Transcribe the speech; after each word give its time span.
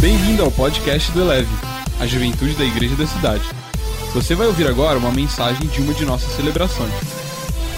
Bem-vindo 0.00 0.42
ao 0.42 0.50
podcast 0.50 1.12
do 1.12 1.20
Eleve, 1.20 1.50
a 2.00 2.06
juventude 2.06 2.56
da 2.56 2.64
igreja 2.64 2.96
da 2.96 3.06
cidade. 3.06 3.44
Você 4.14 4.34
vai 4.34 4.46
ouvir 4.46 4.66
agora 4.66 4.98
uma 4.98 5.12
mensagem 5.12 5.68
de 5.68 5.82
uma 5.82 5.92
de 5.92 6.06
nossas 6.06 6.32
celebrações. 6.32 6.90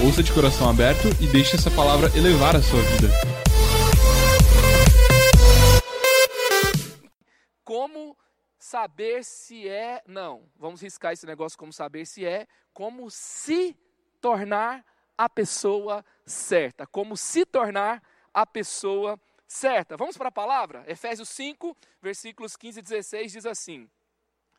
Ouça 0.01 0.23
de 0.23 0.33
coração 0.33 0.71
aberto 0.71 1.09
e 1.21 1.27
deixe 1.27 1.57
essa 1.57 1.69
palavra 1.69 2.17
elevar 2.17 2.55
a 2.55 2.63
sua 2.63 2.81
vida. 2.81 3.09
Como 7.65 8.17
saber 8.57 9.25
se 9.25 9.69
é. 9.69 10.01
Não, 10.07 10.49
vamos 10.57 10.81
riscar 10.81 11.13
esse 11.13 11.27
negócio 11.27 11.59
como 11.59 11.73
saber 11.73 12.07
se 12.07 12.25
é. 12.25 12.47
Como 12.73 13.11
se 13.11 13.77
tornar 14.21 14.85
a 15.19 15.29
pessoa 15.29 16.05
certa. 16.25 16.87
Como 16.87 17.17
se 17.17 17.45
tornar 17.45 18.01
a 18.33 18.47
pessoa 18.47 19.17
certa. 19.17 19.32
Vamos 19.99 20.17
para 20.17 20.29
a 20.29 20.33
palavra? 20.33 20.85
Efésios 20.87 21.29
5, 21.29 21.77
versículos 22.01 22.57
15 22.57 22.79
e 22.79 22.83
16 22.83 23.33
diz 23.33 23.47
assim: 23.47 23.91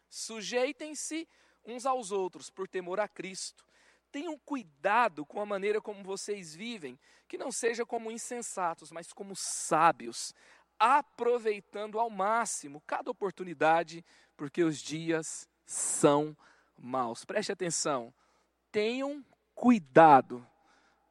Sujeitem-se 0.09 1.27
uns 1.65 1.85
aos 1.85 2.11
outros 2.11 2.49
por 2.49 2.67
temor 2.67 2.99
a 2.99 3.07
Cristo. 3.07 3.65
Tenham 4.11 4.37
cuidado 4.37 5.25
com 5.25 5.41
a 5.41 5.45
maneira 5.45 5.81
como 5.81 6.03
vocês 6.03 6.53
vivem, 6.53 6.99
que 7.27 7.37
não 7.37 7.51
seja 7.51 7.83
como 7.83 8.11
insensatos, 8.11 8.91
mas 8.91 9.11
como 9.11 9.33
sábios, 9.35 10.33
aproveitando 10.77 11.99
ao 11.99 12.09
máximo 12.09 12.81
cada 12.85 13.09
oportunidade, 13.09 14.05
porque 14.37 14.63
os 14.63 14.77
dias 14.77 15.49
são 15.65 16.37
maus. 16.77 17.25
Preste 17.25 17.51
atenção. 17.51 18.13
Tenham 18.71 19.25
cuidado 19.55 20.45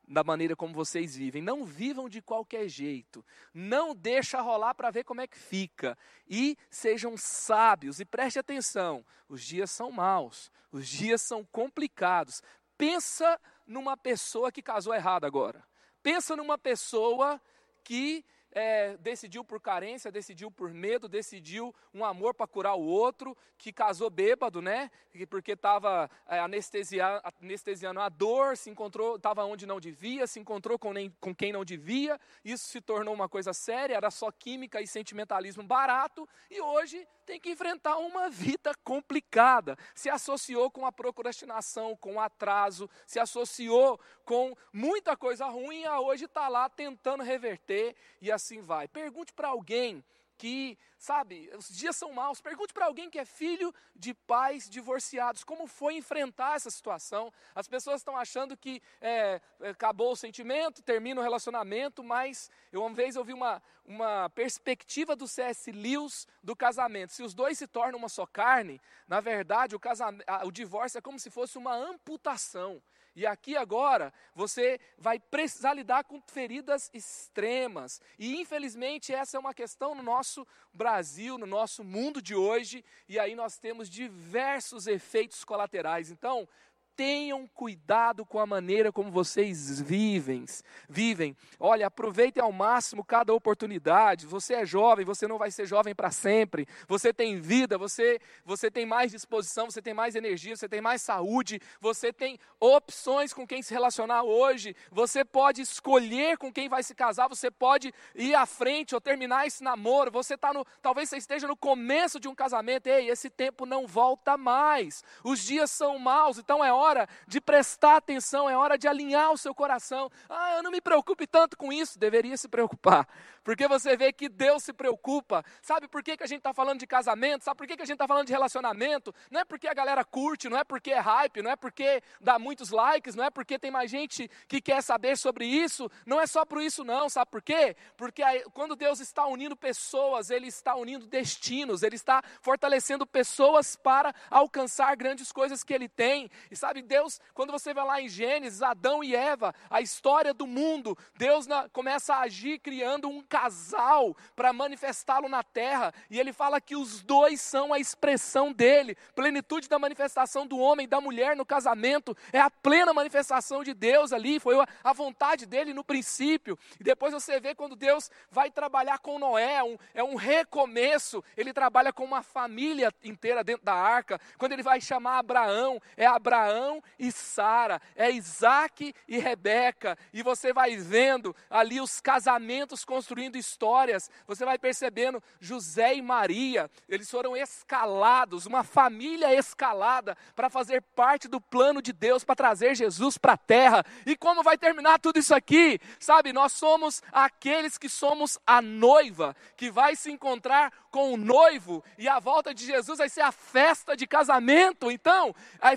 da 0.07 0.25
maneira 0.25 0.57
como 0.57 0.75
vocês 0.75 1.17
vivem. 1.17 1.43
Não 1.43 1.65
vivam 1.65 2.09
de 2.09 2.21
qualquer 2.21 2.69
jeito. 2.69 3.25
Não 3.53 3.95
deixa 3.95 4.41
rolar 4.41 4.75
para 4.75 4.91
ver 4.91 5.05
como 5.05 5.21
é 5.21 5.27
que 5.27 5.39
fica. 5.39 5.97
E 6.29 6.57
sejam 6.71 7.17
sábios 7.17 8.01
e 8.01 8.05
preste 8.05 8.39
atenção. 8.39 9.05
Os 9.29 9.43
dias 9.43 9.71
são 9.71 9.91
maus. 9.91 10.51
Os 10.71 10.89
dias 10.89 11.23
são 11.23 11.45
complicados. 11.45 12.43
Pensa 12.77 13.41
numa 13.67 13.97
pessoa 13.97 14.51
que 14.51 14.63
casou 14.63 14.95
errado 14.95 15.25
agora. 15.25 15.63
Pensa 16.03 16.35
numa 16.35 16.59
pessoa 16.59 17.41
que 17.85 18.25
é, 18.53 18.97
decidiu 18.99 19.45
por 19.45 19.61
carência, 19.61 20.13
decidiu 20.13 20.51
por 20.51 20.73
medo, 20.73 21.09
decidiu 21.09 21.75
um 21.93 22.05
amor 22.05 22.35
para 22.35 22.47
curar 22.47 22.75
o 22.75 22.85
outro, 22.85 23.37
que 23.57 23.73
casou 23.73 24.11
bêbado, 24.11 24.61
né? 24.61 24.91
Porque 25.29 25.53
estava 25.53 26.11
é, 26.27 26.39
anestesia, 26.39 27.23
anestesiando 27.41 28.01
a 28.01 28.09
dor, 28.09 28.57
se 28.57 28.71
encontrou, 28.71 29.17
estava 29.17 29.45
onde 29.45 29.67
não 29.67 29.81
devia, 29.81 30.27
se 30.27 30.39
encontrou 30.39 30.79
com, 30.79 30.93
nem, 30.93 31.11
com 31.21 31.35
quem 31.35 31.53
não 31.53 31.65
devia, 31.65 32.21
isso 32.45 32.67
se 32.67 32.81
tornou 32.81 33.15
uma 33.15 33.29
coisa 33.29 33.53
séria, 33.53 33.95
era 33.95 34.11
só 34.11 34.31
química 34.31 34.81
e 34.81 34.87
sentimentalismo 34.87 35.63
barato, 35.63 36.29
e 36.51 36.61
hoje 36.61 37.07
tem 37.25 37.39
que 37.39 37.51
enfrentar 37.51 37.99
uma 37.99 38.29
vida 38.29 38.75
complicada. 38.83 39.77
Se 39.95 40.11
associou 40.11 40.71
com 40.71 40.85
a 40.85 40.91
procrastinação, 40.91 41.97
com 41.97 42.17
o 42.17 42.21
atraso, 42.21 42.91
se 43.07 43.21
associou 43.21 44.01
com 44.25 44.57
muita 44.73 45.17
coisa 45.17 45.47
ruim, 45.47 45.83
e 45.83 45.89
hoje 45.89 46.25
está 46.25 46.49
lá 46.49 46.69
tentando 46.69 47.23
reverter, 47.23 47.95
e 48.21 48.31
assim 48.31 48.42
vai. 48.61 48.89
Pergunte 48.89 49.33
para 49.33 49.49
alguém 49.49 50.03
que, 50.37 50.77
sabe, 51.03 51.51
os 51.59 51.69
dias 51.69 51.97
são 51.97 52.13
maus. 52.13 52.41
Pergunte 52.41 52.73
para 52.73 52.87
alguém 52.87 53.11
que 53.11 53.19
é 53.19 53.25
filho 53.25 53.75
de 53.95 54.15
pais 54.15 54.71
divorciados, 54.71 55.43
como 55.43 55.67
foi 55.67 55.97
enfrentar 55.97 56.55
essa 56.55 56.71
situação. 56.71 57.33
As 57.55 57.67
pessoas 57.67 58.01
estão 58.01 58.17
achando 58.17 58.57
que 58.57 58.81
é, 59.01 59.41
acabou 59.61 60.13
o 60.13 60.17
sentimento, 60.17 60.81
termina 60.81 61.21
o 61.21 61.25
relacionamento, 61.25 62.05
mas 62.05 62.49
eu 62.71 62.85
uma 62.85 62.95
vez 62.95 63.17
ouvi 63.17 63.33
uma, 63.33 63.61
uma 63.85 64.31
perspectiva 64.31 65.17
do 65.17 65.27
C.S. 65.27 65.73
Lewis 65.73 66.27
do 66.41 66.55
casamento. 66.55 67.13
Se 67.13 67.25
os 67.25 67.35
dois 67.35 67.59
se 67.59 67.67
tornam 67.67 67.99
uma 67.99 68.09
só 68.09 68.25
carne, 68.25 68.81
na 69.09 69.21
verdade 69.21 69.75
o, 69.75 69.81
casamento, 69.81 70.25
o 70.45 70.53
divórcio 70.53 70.99
é 70.99 71.03
como 71.03 71.19
se 71.19 71.31
fosse 71.31 71.59
uma 71.59 71.75
amputação. 71.75 72.81
E 73.15 73.27
aqui 73.27 73.57
agora 73.57 74.13
você 74.35 74.81
vai 74.97 75.19
precisar 75.19 75.75
lidar 75.75 76.05
com 76.05 76.21
feridas 76.23 76.91
extremas. 76.95 78.01
E 78.19 78.41
infelizmente 78.41 79.13
essa 79.13 79.37
é 79.37 79.41
uma 79.41 79.53
questão 79.53 79.95
no 79.95 80.03
nosso 80.03 80.47
Brasil, 80.73 80.92
no 81.39 81.47
nosso 81.47 81.83
mundo 81.83 82.21
de 82.21 82.35
hoje. 82.35 82.85
E 83.09 83.19
aí 83.19 83.35
nós 83.35 83.57
temos 83.57 83.89
diversos 83.89 84.87
efeitos 84.87 85.45
colaterais. 85.45 86.11
Então, 86.11 86.49
tenham 86.97 87.47
cuidado 87.47 88.25
com 88.25 88.39
a 88.39 88.47
maneira 88.47 88.93
como 88.93 89.11
vocês 89.11 89.81
vivem. 89.81 90.45
Vivem. 90.89 91.37
Olha, 91.59 91.87
aproveitem 91.87 92.43
ao 92.43 92.53
máximo 92.53 93.05
cada 93.05 93.35
oportunidade. 93.35 94.27
Você 94.27 94.55
é 94.55 94.67
jovem, 94.67 95.05
você 95.05 95.27
não 95.27 95.39
vai 95.39 95.51
ser 95.51 95.67
jovem 95.67 95.95
para 95.95 96.11
sempre. 96.11 96.67
Você 96.87 97.13
tem 97.13 97.41
vida, 97.41 97.79
você 97.79 98.21
você 98.45 98.71
tem 98.71 98.85
mais 98.87 99.11
disposição, 99.11 99.71
você 99.71 99.81
tem 99.81 99.95
mais 99.95 100.15
energia, 100.15 100.55
você 100.55 100.69
tem 100.69 100.81
mais 100.81 101.03
saúde, 101.03 101.61
você 101.81 102.13
tem 102.13 102.39
opções 102.61 103.33
com 103.33 103.47
quem 103.47 103.63
se 103.63 103.73
relacionar 103.73 104.23
hoje. 104.23 104.77
Você 104.91 105.25
pode 105.25 105.63
escolher 105.63 106.37
com 106.37 106.53
quem 106.53 106.69
vai 106.69 106.83
se 106.83 106.95
casar, 106.95 107.29
você 107.29 107.51
pode 107.51 107.93
ir 108.15 108.35
à 108.35 108.47
frente 108.47 108.95
ou 108.95 109.01
terminar 109.01 109.47
esse 109.47 109.65
namoro. 109.65 110.11
Você 110.11 110.37
tá 110.37 110.53
no, 110.53 110.65
talvez 110.81 111.09
você 111.09 111.17
esteja 111.17 111.49
no 111.49 111.57
começo 111.57 112.21
de 112.21 112.29
um 112.29 112.35
casamento. 112.35 112.87
Ei, 112.87 113.09
esse 113.09 113.31
tempo 113.31 113.65
não 113.65 113.87
volta 113.87 114.37
mais. 114.37 115.03
Os 115.25 115.41
dias 115.41 115.71
são 115.71 115.99
maus, 115.99 116.39
então 116.39 116.65
é 116.65 116.73
hora 116.73 116.82
hora 116.83 117.09
de 117.27 117.41
prestar 117.41 117.97
atenção, 117.97 118.51
é 118.51 118.57
hora 118.57 118.77
de 118.77 118.89
alinhar 118.89 119.31
o 119.33 119.39
seu 119.39 119.55
coração. 119.55 120.11
Ah, 120.29 120.57
eu 120.57 120.63
não 120.63 120.71
me 120.71 120.81
preocupe 120.81 121.27
tanto 121.27 121.57
com 121.57 121.73
isso, 121.73 121.99
deveria 121.99 122.37
se 122.37 122.49
preocupar, 122.49 123.07
porque 123.45 123.67
você 123.67 123.97
vê 123.97 124.13
que 124.13 124.29
Deus 124.29 124.63
se 124.63 124.73
preocupa. 124.73 125.45
Sabe 125.61 125.89
por 125.89 126.03
que, 126.03 126.17
que 126.17 126.23
a 126.23 126.27
gente 126.27 126.39
está 126.39 126.53
falando 126.53 126.81
de 126.81 126.87
casamento? 126.87 127.45
Sabe 127.45 127.59
por 127.59 127.67
que, 127.67 127.77
que 127.77 127.83
a 127.83 127.87
gente 127.87 127.95
está 127.95 128.07
falando 128.07 128.27
de 128.27 128.33
relacionamento? 128.33 129.15
Não 129.31 129.41
é 129.41 129.45
porque 129.45 129.69
a 129.69 129.75
galera 129.75 130.05
curte, 130.05 130.49
não 130.49 130.59
é 130.59 130.65
porque 130.65 130.93
é 130.93 130.99
hype, 130.99 131.43
não 131.43 131.51
é 131.51 131.57
porque 131.57 132.03
dá 132.21 132.39
muitos 132.39 132.71
likes, 132.71 133.15
não 133.15 133.25
é 133.25 133.31
porque 133.31 133.59
tem 133.59 133.71
mais 133.71 133.91
gente 133.91 134.31
que 134.49 134.61
quer 134.61 134.83
saber 134.83 135.17
sobre 135.17 135.47
isso, 135.47 135.91
não 136.07 136.21
é 136.21 136.27
só 136.27 136.45
por 136.45 136.63
isso, 136.63 136.85
não, 136.85 137.09
sabe 137.09 137.31
por 137.31 137.43
quê? 137.43 137.77
Porque 137.97 138.23
quando 138.53 138.77
Deus 138.77 139.01
está 139.01 139.27
unindo 139.27 139.57
pessoas, 139.57 140.31
Ele 140.31 140.47
está 140.47 140.75
unindo 140.75 141.07
destinos, 141.07 141.83
Ele 141.83 141.97
está 141.97 142.23
fortalecendo 142.41 143.07
pessoas 143.07 143.77
para 143.77 144.15
alcançar 144.31 144.95
grandes 144.97 145.33
coisas 145.33 145.65
que 145.65 145.75
Ele 145.75 145.89
tem. 145.89 146.31
E 146.51 146.57
sabe, 146.57 146.83
Deus, 146.83 147.21
quando 147.35 147.51
você 147.51 147.75
vai 147.75 147.85
lá 147.85 148.01
em 148.01 148.09
Gênesis, 148.09 148.63
Adão 148.63 149.03
e 149.03 149.15
Eva, 149.15 149.55
a 149.71 149.81
história 149.81 150.33
do 150.33 150.47
mundo, 150.47 150.97
Deus 151.17 151.47
na, 151.47 151.69
começa 151.71 152.15
a 152.15 152.21
agir 152.21 152.59
criando 152.59 153.09
um 153.09 153.23
casal 153.33 154.15
para 154.37 154.53
manifestá-lo 154.53 155.27
na 155.27 155.43
terra, 155.43 155.95
e 156.11 156.21
ele 156.21 156.35
fala 156.35 156.61
que 156.61 156.77
os 156.77 157.03
dois 157.03 157.41
são 157.41 157.73
a 157.73 157.79
expressão 157.79 158.53
dele, 158.53 158.95
plenitude 159.15 159.71
da 159.71 159.79
manifestação 159.79 160.47
do 160.47 160.59
homem 160.59 160.85
e 160.85 160.87
da 160.87 161.01
mulher 161.01 161.35
no 161.35 161.47
casamento, 161.47 162.15
é 162.31 162.39
a 162.39 162.51
plena 162.51 162.93
manifestação 162.93 163.65
de 163.65 163.73
Deus 163.73 164.13
ali, 164.13 164.39
foi 164.39 164.55
a 164.85 164.93
vontade 164.93 165.47
dele 165.47 165.73
no 165.73 165.83
princípio, 165.83 166.59
e 166.79 166.85
depois 166.85 167.15
você 167.15 167.41
vê 167.41 167.55
quando 167.55 167.75
Deus 167.75 168.11
vai 168.31 168.51
trabalhar 168.51 168.99
com 168.99 169.19
Noé, 169.19 169.63
um, 169.63 169.79
é 169.95 170.05
um 170.05 170.15
recomeço, 170.15 171.25
ele 171.35 171.55
trabalha 171.55 171.91
com 171.91 172.05
uma 172.05 172.23
família 172.23 172.93
inteira 173.03 173.43
dentro 173.43 173.65
da 173.65 173.75
arca, 173.75 174.21
quando 174.37 174.53
ele 174.53 174.63
vai 174.63 174.79
chamar 174.79 175.21
Abraão, 175.21 175.81
é 175.97 176.05
Abraão 176.05 176.83
e 176.99 177.11
Sara, 177.11 177.81
é 177.97 178.11
Isaac 178.11 178.95
e 179.09 179.19
Rebeca, 179.19 179.97
e 180.13 180.23
você 180.23 180.53
vai 180.53 180.77
vendo 180.77 181.35
ali 181.49 181.81
os 181.81 181.99
casamentos 181.99 182.85
construindo 183.23 183.37
histórias, 183.37 184.11
você 184.27 184.45
vai 184.45 184.59
percebendo 184.59 185.23
José 185.41 185.95
e 185.95 186.03
Maria, 186.03 186.71
eles 186.89 187.11
foram 187.11 187.37
escalados, 187.37 188.47
uma 188.47 188.65
família 188.65 189.35
escalada 189.35 190.17
para 190.35 190.51
fazer 190.51 190.83
parte 190.95 191.29
do 191.29 191.41
plano 191.41 191.81
de 191.81 191.93
Deus 191.93 192.25
para 192.25 192.35
trazer 192.35 192.75
Jesus 192.75 193.19
para 193.19 193.35
a 193.35 193.37
terra. 193.37 193.85
E 194.07 194.17
como 194.17 194.43
vai 194.43 194.59
terminar 194.59 194.99
tudo 194.99 195.19
isso 195.19 195.35
aqui? 195.35 195.79
Sabe, 196.01 196.33
nós 196.33 196.53
somos 196.53 197.03
aqueles 197.13 197.79
que 197.79 197.89
somos 197.89 198.39
a 198.47 198.61
noiva 198.61 199.37
que 199.57 199.71
vai 199.71 199.95
se 199.95 200.11
encontrar 200.11 200.73
com 200.91 201.15
o 201.15 201.17
noivo 201.17 201.83
e 201.97 202.09
a 202.09 202.19
volta 202.19 202.55
de 202.55 202.67
Jesus 202.67 202.99
vai 202.99 203.09
ser 203.09 203.23
a 203.23 203.33
festa 203.33 203.97
de 203.97 204.07
casamento. 204.07 204.91
Então, 204.91 205.35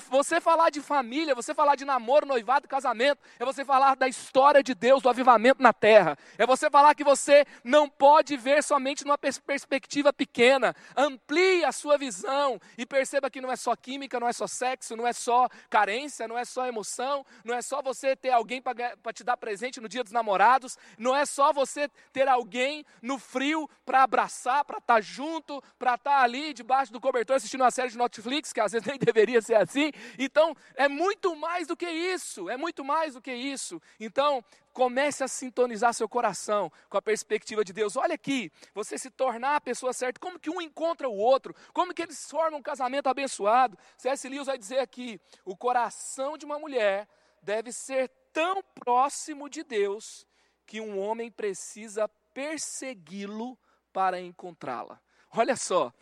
você 0.09 0.41
falar 0.41 0.69
de 0.69 0.81
família, 0.81 1.35
você 1.35 1.53
falar 1.53 1.75
de 1.75 1.85
namoro, 1.85 2.25
noivado, 2.25 2.67
casamento, 2.67 3.19
é 3.39 3.45
você 3.45 3.63
falar 3.63 3.95
da 3.95 4.07
história 4.07 4.61
de 4.61 4.73
Deus, 4.73 5.01
do 5.01 5.09
avivamento 5.09 5.61
na 5.61 5.71
terra. 5.71 6.17
É 6.37 6.45
você 6.45 6.69
falar 6.69 6.95
que 6.95 7.03
você 7.03 7.34
não 7.63 7.89
pode 7.89 8.37
ver 8.37 8.63
somente 8.63 9.03
numa 9.03 9.17
pers 9.17 9.39
perspectiva 9.39 10.13
pequena. 10.13 10.75
Amplie 10.95 11.65
a 11.65 11.71
sua 11.71 11.97
visão 11.97 12.59
e 12.77 12.85
perceba 12.85 13.29
que 13.29 13.41
não 13.41 13.51
é 13.51 13.55
só 13.55 13.75
química, 13.75 14.19
não 14.19 14.27
é 14.27 14.33
só 14.33 14.47
sexo, 14.47 14.95
não 14.95 15.07
é 15.07 15.13
só 15.13 15.49
carência, 15.69 16.27
não 16.27 16.37
é 16.37 16.45
só 16.45 16.67
emoção, 16.67 17.25
não 17.43 17.55
é 17.55 17.61
só 17.61 17.81
você 17.81 18.15
ter 18.15 18.31
alguém 18.31 18.61
para 18.61 19.13
te 19.13 19.23
dar 19.23 19.37
presente 19.37 19.81
no 19.81 19.89
dia 19.89 20.03
dos 20.03 20.11
namorados, 20.11 20.77
não 20.97 21.15
é 21.15 21.25
só 21.25 21.51
você 21.51 21.89
ter 22.13 22.27
alguém 22.27 22.85
no 23.01 23.17
frio 23.17 23.69
para 23.85 24.03
abraçar, 24.03 24.63
para 24.63 24.77
estar 24.77 24.95
tá 24.95 25.01
junto, 25.01 25.61
para 25.77 25.95
estar 25.95 26.17
tá 26.17 26.21
ali 26.21 26.53
debaixo 26.53 26.93
do 26.93 27.01
cobertor 27.01 27.35
assistindo 27.35 27.61
uma 27.61 27.71
série 27.71 27.89
de 27.89 27.97
Netflix, 27.97 28.53
que 28.53 28.59
às 28.61 28.71
vezes 28.71 28.85
nem 28.87 28.97
deveria 28.97 29.41
ser 29.41 29.55
assim. 29.55 29.91
Então, 30.17 30.55
é 30.75 30.87
muito 30.87 31.35
mais 31.35 31.67
do 31.67 31.75
que 31.75 31.89
isso, 31.89 32.49
é 32.49 32.57
muito 32.57 32.83
mais 32.83 33.13
do 33.15 33.21
que 33.21 33.33
isso. 33.33 33.81
Então, 33.99 34.43
comece 34.75 35.23
a 35.23 35.27
sintonizar 35.29 35.93
seu 35.93 36.07
coração 36.07 36.69
com 36.89 36.97
a 36.97 37.01
perspectiva 37.01 37.63
de 37.63 37.71
Deus. 37.71 37.95
Olha 37.95 38.15
aqui, 38.15 38.51
você 38.73 38.97
se 38.97 39.09
tornar 39.09 39.55
a 39.55 39.61
pessoa 39.61 39.93
certa, 39.93 40.19
como 40.19 40.37
que 40.37 40.49
um 40.49 40.61
encontra 40.61 41.07
o 41.07 41.15
outro, 41.15 41.55
como 41.73 41.93
que 41.93 42.01
eles 42.01 42.29
formam 42.29 42.59
um 42.59 42.61
casamento 42.61 43.07
abençoado. 43.07 43.77
C.S. 43.97 44.27
Lewis 44.27 44.47
vai 44.47 44.57
dizer 44.57 44.79
aqui: 44.79 45.17
o 45.45 45.55
coração 45.55 46.37
de 46.37 46.43
uma 46.45 46.59
mulher 46.59 47.07
deve 47.41 47.71
ser 47.71 48.09
tão 48.33 48.61
próximo 48.61 49.49
de 49.49 49.63
Deus 49.63 50.27
que 50.67 50.81
um 50.81 50.99
homem 50.99 51.31
precisa 51.31 52.09
persegui-lo 52.33 53.57
para 53.93 54.19
encontrá-la. 54.19 54.99
Olha 55.31 55.55
só, 55.55 55.93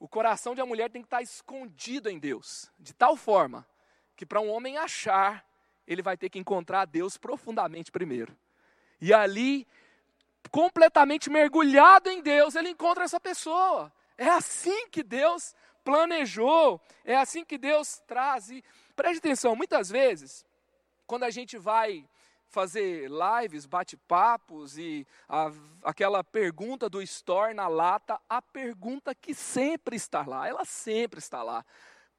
o 0.00 0.08
coração 0.08 0.54
de 0.54 0.62
uma 0.62 0.66
mulher 0.66 0.90
tem 0.90 1.02
que 1.02 1.06
estar 1.08 1.20
escondido 1.20 2.08
em 2.08 2.18
Deus, 2.18 2.72
de 2.78 2.94
tal 2.94 3.18
forma 3.18 3.68
que 4.16 4.24
para 4.24 4.40
um 4.40 4.48
homem 4.48 4.78
achar, 4.78 5.44
ele 5.86 6.02
vai 6.02 6.16
ter 6.16 6.28
que 6.28 6.38
encontrar 6.38 6.84
Deus 6.86 7.16
profundamente 7.16 7.90
primeiro. 7.90 8.36
E 9.00 9.12
ali, 9.12 9.66
completamente 10.50 11.30
mergulhado 11.30 12.08
em 12.08 12.22
Deus, 12.22 12.54
ele 12.54 12.70
encontra 12.70 13.04
essa 13.04 13.20
pessoa. 13.20 13.92
É 14.16 14.28
assim 14.28 14.88
que 14.88 15.02
Deus 15.02 15.54
planejou, 15.84 16.80
é 17.04 17.16
assim 17.16 17.44
que 17.44 17.58
Deus 17.58 18.02
traz. 18.06 18.50
E 18.50 18.64
preste 18.94 19.18
atenção, 19.18 19.54
muitas 19.54 19.88
vezes, 19.88 20.44
quando 21.06 21.24
a 21.24 21.30
gente 21.30 21.58
vai 21.58 22.08
fazer 22.48 23.10
lives, 23.10 23.66
bate-papos 23.66 24.78
e 24.78 25.06
a, 25.28 25.52
aquela 25.82 26.24
pergunta 26.24 26.88
do 26.88 27.02
store 27.02 27.52
na 27.52 27.68
lata, 27.68 28.18
a 28.28 28.40
pergunta 28.40 29.14
que 29.14 29.34
sempre 29.34 29.96
está 29.96 30.24
lá, 30.26 30.48
ela 30.48 30.64
sempre 30.64 31.18
está 31.18 31.42
lá. 31.42 31.64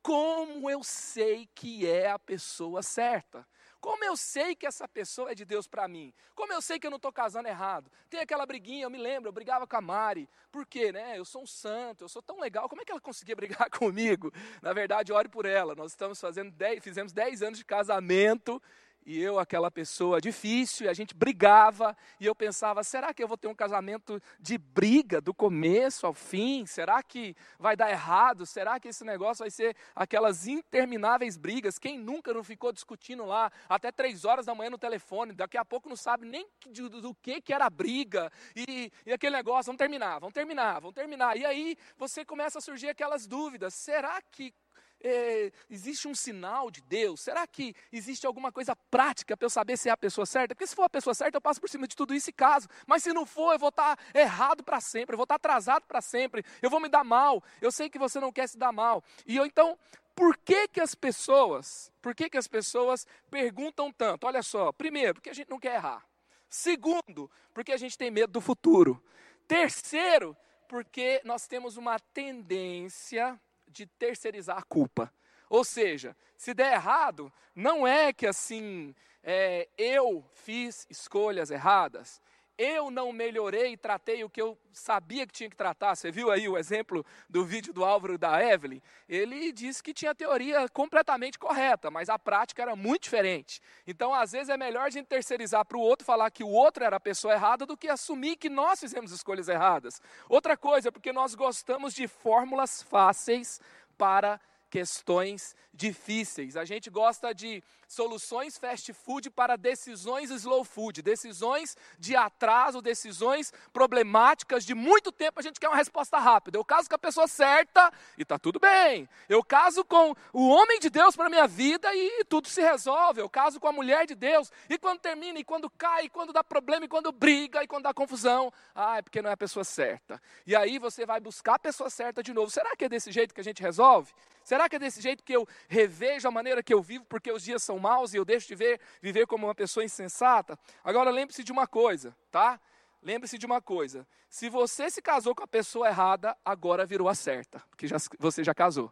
Como 0.01 0.69
eu 0.69 0.83
sei 0.83 1.49
que 1.55 1.87
é 1.87 2.09
a 2.09 2.19
pessoa 2.19 2.81
certa? 2.83 3.45
Como 3.79 4.03
eu 4.03 4.17
sei 4.17 4.55
que 4.55 4.65
essa 4.65 4.87
pessoa 4.87 5.31
é 5.31 5.35
de 5.35 5.45
Deus 5.45 5.67
para 5.67 5.87
mim? 5.87 6.13
Como 6.35 6.51
eu 6.51 6.61
sei 6.61 6.79
que 6.79 6.87
eu 6.87 6.91
não 6.91 6.97
estou 6.97 7.11
casando 7.11 7.47
errado? 7.47 7.91
Tem 8.09 8.19
aquela 8.19 8.45
briguinha, 8.45 8.85
eu 8.85 8.89
me 8.89 8.97
lembro, 8.97 9.29
eu 9.29 9.33
brigava 9.33 9.67
com 9.67 9.75
a 9.75 9.81
Mari. 9.81 10.29
Por 10.51 10.65
quê, 10.65 10.91
né? 10.91 11.17
Eu 11.17 11.25
sou 11.25 11.43
um 11.43 11.47
santo, 11.47 12.03
eu 12.03 12.09
sou 12.09 12.21
tão 12.21 12.39
legal. 12.39 12.67
Como 12.67 12.81
é 12.81 12.85
que 12.85 12.91
ela 12.91 13.01
conseguia 13.01 13.35
brigar 13.37 13.69
comigo? 13.69 14.33
Na 14.61 14.73
verdade, 14.73 15.13
ore 15.13 15.29
por 15.29 15.45
ela. 15.45 15.75
Nós 15.75 15.91
estamos 15.91 16.19
fazendo 16.19 16.51
dez, 16.51 16.83
fizemos 16.83 17.13
10 17.13 17.41
anos 17.41 17.59
de 17.59 17.65
casamento 17.65 18.61
e 19.07 19.21
eu, 19.21 19.39
aquela 19.39 19.71
pessoa 19.71 20.19
difícil, 20.19 20.85
e 20.85 20.89
a 20.89 20.93
gente 20.93 21.15
brigava, 21.15 21.95
e 22.19 22.25
eu 22.25 22.35
pensava: 22.35 22.83
será 22.83 23.13
que 23.13 23.23
eu 23.23 23.27
vou 23.27 23.37
ter 23.37 23.47
um 23.47 23.55
casamento 23.55 24.21
de 24.37 24.57
briga 24.57 25.21
do 25.21 25.33
começo 25.33 26.05
ao 26.05 26.13
fim? 26.13 26.65
Será 26.65 27.01
que 27.01 27.33
vai 27.57 27.77
dar 27.77 27.89
errado? 27.89 28.45
Será 28.45 28.77
que 28.81 28.89
esse 28.89 29.05
negócio 29.05 29.43
vai 29.43 29.49
ser 29.49 29.77
aquelas 29.95 30.45
intermináveis 30.45 31.37
brigas? 31.37 31.79
Quem 31.79 31.97
nunca 31.97 32.33
não 32.33 32.43
ficou 32.43 32.73
discutindo 32.73 33.23
lá 33.23 33.49
até 33.69 33.93
três 33.93 34.25
horas 34.25 34.45
da 34.45 34.53
manhã 34.53 34.71
no 34.71 34.77
telefone? 34.77 35.31
Daqui 35.31 35.57
a 35.57 35.63
pouco 35.63 35.87
não 35.87 35.95
sabe 35.95 36.25
nem 36.25 36.45
do, 36.65 36.89
do 36.89 37.15
que, 37.15 37.39
que 37.39 37.53
era 37.53 37.65
a 37.65 37.69
briga, 37.69 38.29
e, 38.53 38.91
e 39.05 39.13
aquele 39.13 39.37
negócio: 39.37 39.67
vamos 39.67 39.79
terminar, 39.79 40.19
vamos 40.19 40.33
terminar, 40.33 40.81
vamos 40.81 40.93
terminar. 40.93 41.37
E 41.37 41.45
aí 41.45 41.77
você 41.97 42.25
começa 42.25 42.57
a 42.57 42.61
surgir 42.61 42.89
aquelas 42.89 43.25
dúvidas: 43.25 43.73
será 43.73 44.21
que 44.21 44.53
é, 45.03 45.51
existe 45.69 46.07
um 46.07 46.15
sinal 46.15 46.71
de 46.71 46.81
Deus? 46.81 47.21
Será 47.21 47.45
que 47.45 47.75
existe 47.91 48.25
alguma 48.25 48.51
coisa 48.51 48.75
prática 48.89 49.35
para 49.35 49.45
eu 49.45 49.49
saber 49.49 49.77
se 49.77 49.89
é 49.89 49.91
a 49.91 49.97
pessoa 49.97 50.25
certa? 50.25 50.55
Porque 50.55 50.67
se 50.67 50.75
for 50.75 50.83
a 50.83 50.89
pessoa 50.89 51.13
certa, 51.13 51.37
eu 51.37 51.41
passo 51.41 51.59
por 51.59 51.69
cima 51.69 51.87
de 51.87 51.95
tudo 51.95 52.13
isso 52.13 52.29
e 52.29 52.33
caso. 52.33 52.67
Mas 52.85 53.03
se 53.03 53.13
não 53.13 53.25
for, 53.25 53.53
eu 53.53 53.59
vou 53.59 53.69
estar 53.69 53.97
errado 54.13 54.63
para 54.63 54.79
sempre, 54.79 55.13
eu 55.13 55.17
vou 55.17 55.25
estar 55.25 55.35
atrasado 55.35 55.83
para 55.85 56.01
sempre, 56.01 56.43
eu 56.61 56.69
vou 56.69 56.79
me 56.79 56.89
dar 56.89 57.03
mal. 57.03 57.43
Eu 57.61 57.71
sei 57.71 57.89
que 57.89 57.99
você 57.99 58.19
não 58.19 58.31
quer 58.31 58.47
se 58.47 58.57
dar 58.57 58.71
mal. 58.71 59.03
E 59.25 59.35
eu 59.35 59.45
então, 59.45 59.77
por 60.15 60.35
que 60.37 60.67
que 60.67 60.81
as 60.81 60.95
pessoas, 60.95 61.91
por 62.01 62.15
que 62.15 62.29
que 62.29 62.37
as 62.37 62.47
pessoas 62.47 63.05
perguntam 63.29 63.91
tanto? 63.91 64.25
Olha 64.25 64.41
só, 64.41 64.71
primeiro, 64.71 65.15
porque 65.15 65.29
a 65.29 65.33
gente 65.33 65.49
não 65.49 65.59
quer 65.59 65.75
errar. 65.75 66.03
Segundo, 66.49 67.29
porque 67.53 67.71
a 67.71 67.77
gente 67.77 67.97
tem 67.97 68.09
medo 68.09 68.33
do 68.33 68.41
futuro. 68.41 69.03
Terceiro, 69.47 70.35
porque 70.67 71.21
nós 71.23 71.47
temos 71.47 71.77
uma 71.77 71.99
tendência 71.99 73.39
de 73.67 73.85
terceirizar 73.85 74.57
a 74.57 74.63
culpa. 74.63 75.13
Ou 75.49 75.63
seja, 75.63 76.15
se 76.35 76.53
der 76.53 76.73
errado, 76.73 77.31
não 77.55 77.87
é 77.87 78.11
que 78.11 78.27
assim, 78.27 78.93
é, 79.23 79.67
eu 79.77 80.23
fiz 80.33 80.85
escolhas 80.89 81.51
erradas, 81.51 82.21
eu 82.57 82.89
não 82.89 83.11
melhorei 83.11 83.73
e 83.73 83.77
tratei 83.77 84.23
o 84.23 84.29
que 84.29 84.41
eu 84.41 84.57
sabia 84.73 85.27
que 85.27 85.33
tinha 85.33 85.49
que 85.49 85.55
tratar. 85.55 85.95
Você 85.95 86.11
viu 86.11 86.31
aí 86.31 86.49
o 86.49 86.57
exemplo 86.57 87.05
do 87.29 87.45
vídeo 87.45 87.71
do 87.71 87.85
Álvaro 87.85 88.15
e 88.15 88.17
da 88.17 88.43
Evelyn? 88.43 88.81
Ele 89.07 89.51
disse 89.51 89.83
que 89.83 89.93
tinha 89.93 90.15
teoria 90.15 90.67
completamente 90.69 91.37
correta, 91.37 91.91
mas 91.91 92.09
a 92.09 92.17
prática 92.17 92.61
era 92.61 92.75
muito 92.75 93.03
diferente. 93.03 93.61
Então, 93.85 94.13
às 94.13 94.31
vezes, 94.31 94.49
é 94.49 94.57
melhor 94.57 94.87
a 94.87 94.89
gente 94.89 95.05
terceirizar 95.05 95.65
para 95.65 95.77
o 95.77 95.81
outro 95.81 96.05
falar 96.05 96.31
que 96.31 96.43
o 96.43 96.49
outro 96.49 96.83
era 96.83 96.95
a 96.95 96.99
pessoa 96.99 97.33
errada 97.33 97.65
do 97.65 97.77
que 97.77 97.87
assumir 97.87 98.37
que 98.37 98.49
nós 98.49 98.79
fizemos 98.79 99.11
escolhas 99.11 99.47
erradas. 99.47 100.01
Outra 100.27 100.57
coisa, 100.57 100.91
porque 100.91 101.13
nós 101.13 101.35
gostamos 101.35 101.93
de 101.93 102.07
fórmulas 102.07 102.81
fáceis 102.81 103.61
para 103.97 104.39
questões 104.69 105.55
difíceis. 105.73 106.57
A 106.57 106.65
gente 106.65 106.89
gosta 106.89 107.33
de 107.33 107.63
soluções 107.87 108.57
fast 108.57 108.91
food 108.93 109.29
para 109.29 109.55
decisões 109.55 110.29
slow 110.29 110.63
food, 110.63 111.01
decisões 111.01 111.77
de 111.97 112.15
atraso, 112.15 112.81
decisões 112.81 113.53
problemáticas 113.71 114.65
de 114.65 114.75
muito 114.75 115.11
tempo. 115.11 115.39
A 115.39 115.43
gente 115.43 115.59
quer 115.59 115.69
uma 115.69 115.77
resposta 115.77 116.17
rápida. 116.17 116.57
Eu 116.57 116.65
caso 116.65 116.89
com 116.89 116.95
a 116.95 116.99
pessoa 116.99 117.27
certa 117.27 117.91
e 118.17 118.23
está 118.23 118.37
tudo 118.37 118.59
bem. 118.59 119.07
Eu 119.29 119.43
caso 119.43 119.85
com 119.85 120.13
o 120.33 120.49
homem 120.49 120.79
de 120.79 120.89
Deus 120.89 121.15
para 121.15 121.29
minha 121.29 121.47
vida 121.47 121.93
e 121.95 122.25
tudo 122.25 122.47
se 122.47 122.61
resolve. 122.61 123.21
Eu 123.21 123.29
caso 123.29 123.59
com 123.59 123.67
a 123.67 123.71
mulher 123.71 124.05
de 124.05 124.15
Deus 124.15 124.51
e 124.69 124.77
quando 124.77 124.99
termina, 124.99 125.39
e 125.39 125.43
quando 125.43 125.69
cai, 125.69 126.05
e 126.05 126.09
quando 126.09 126.33
dá 126.33 126.43
problema, 126.43 126.85
e 126.85 126.89
quando 126.89 127.11
briga, 127.11 127.63
e 127.63 127.67
quando 127.67 127.83
dá 127.83 127.93
confusão, 127.93 128.51
ah, 128.75 128.97
é 128.97 129.01
porque 129.01 129.21
não 129.21 129.29
é 129.29 129.33
a 129.33 129.37
pessoa 129.37 129.63
certa. 129.63 130.21
E 130.45 130.55
aí 130.55 130.77
você 130.77 131.05
vai 131.05 131.19
buscar 131.19 131.55
a 131.55 131.59
pessoa 131.59 131.89
certa 131.89 132.21
de 132.21 132.33
novo. 132.33 132.51
Será 132.51 132.75
que 132.75 132.85
é 132.85 132.89
desse 132.89 133.11
jeito 133.11 133.33
que 133.33 133.41
a 133.41 133.43
gente 133.43 133.61
resolve? 133.61 134.11
Será 134.43 134.69
que 134.69 134.77
é 134.77 134.79
desse 134.79 135.01
jeito 135.01 135.23
que 135.23 135.33
eu 135.33 135.45
revejo 135.67 136.25
a 136.25 136.31
maneira 136.31 136.63
que 136.63 136.73
eu 136.73 136.81
vivo 136.81 137.03
porque 137.05 137.29
os 137.31 137.43
dias 137.43 137.61
são 137.61 137.76
maus 137.79 138.13
e 138.13 138.17
eu 138.17 138.25
deixo 138.25 138.47
de 138.47 138.55
ver, 138.55 138.79
viver 139.01 139.27
como 139.27 139.47
uma 139.47 139.55
pessoa 139.55 139.83
insensata? 139.83 140.57
Agora 140.83 141.09
lembre-se 141.09 141.43
de 141.43 141.51
uma 141.51 141.67
coisa, 141.67 142.15
tá? 142.31 142.59
Lembre-se 143.01 143.37
de 143.37 143.45
uma 143.45 143.61
coisa: 143.61 144.07
se 144.29 144.49
você 144.49 144.89
se 144.89 145.01
casou 145.01 145.33
com 145.33 145.43
a 145.43 145.47
pessoa 145.47 145.87
errada, 145.87 146.35
agora 146.43 146.85
virou 146.85 147.07
a 147.07 147.15
certa, 147.15 147.59
porque 147.69 147.87
já, 147.87 147.97
você 148.19 148.43
já 148.43 148.53
casou. 148.53 148.91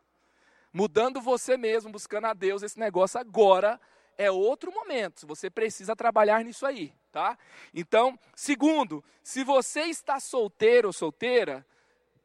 Mudando 0.71 1.21
você 1.21 1.55
mesmo, 1.57 1.91
buscando 1.91 2.25
a 2.25 2.33
Deus, 2.33 2.61
esse 2.61 2.79
negócio 2.79 3.19
agora 3.19 3.79
é 4.17 4.29
outro 4.29 4.71
momento. 4.73 5.25
Você 5.27 5.49
precisa 5.49 5.95
trabalhar 5.95 6.43
nisso 6.43 6.65
aí, 6.65 6.93
tá? 7.11 7.37
Então, 7.73 8.19
segundo, 8.35 9.03
se 9.23 9.43
você 9.43 9.83
está 9.83 10.19
solteiro 10.19 10.89
ou 10.89 10.93
solteira, 10.93 11.65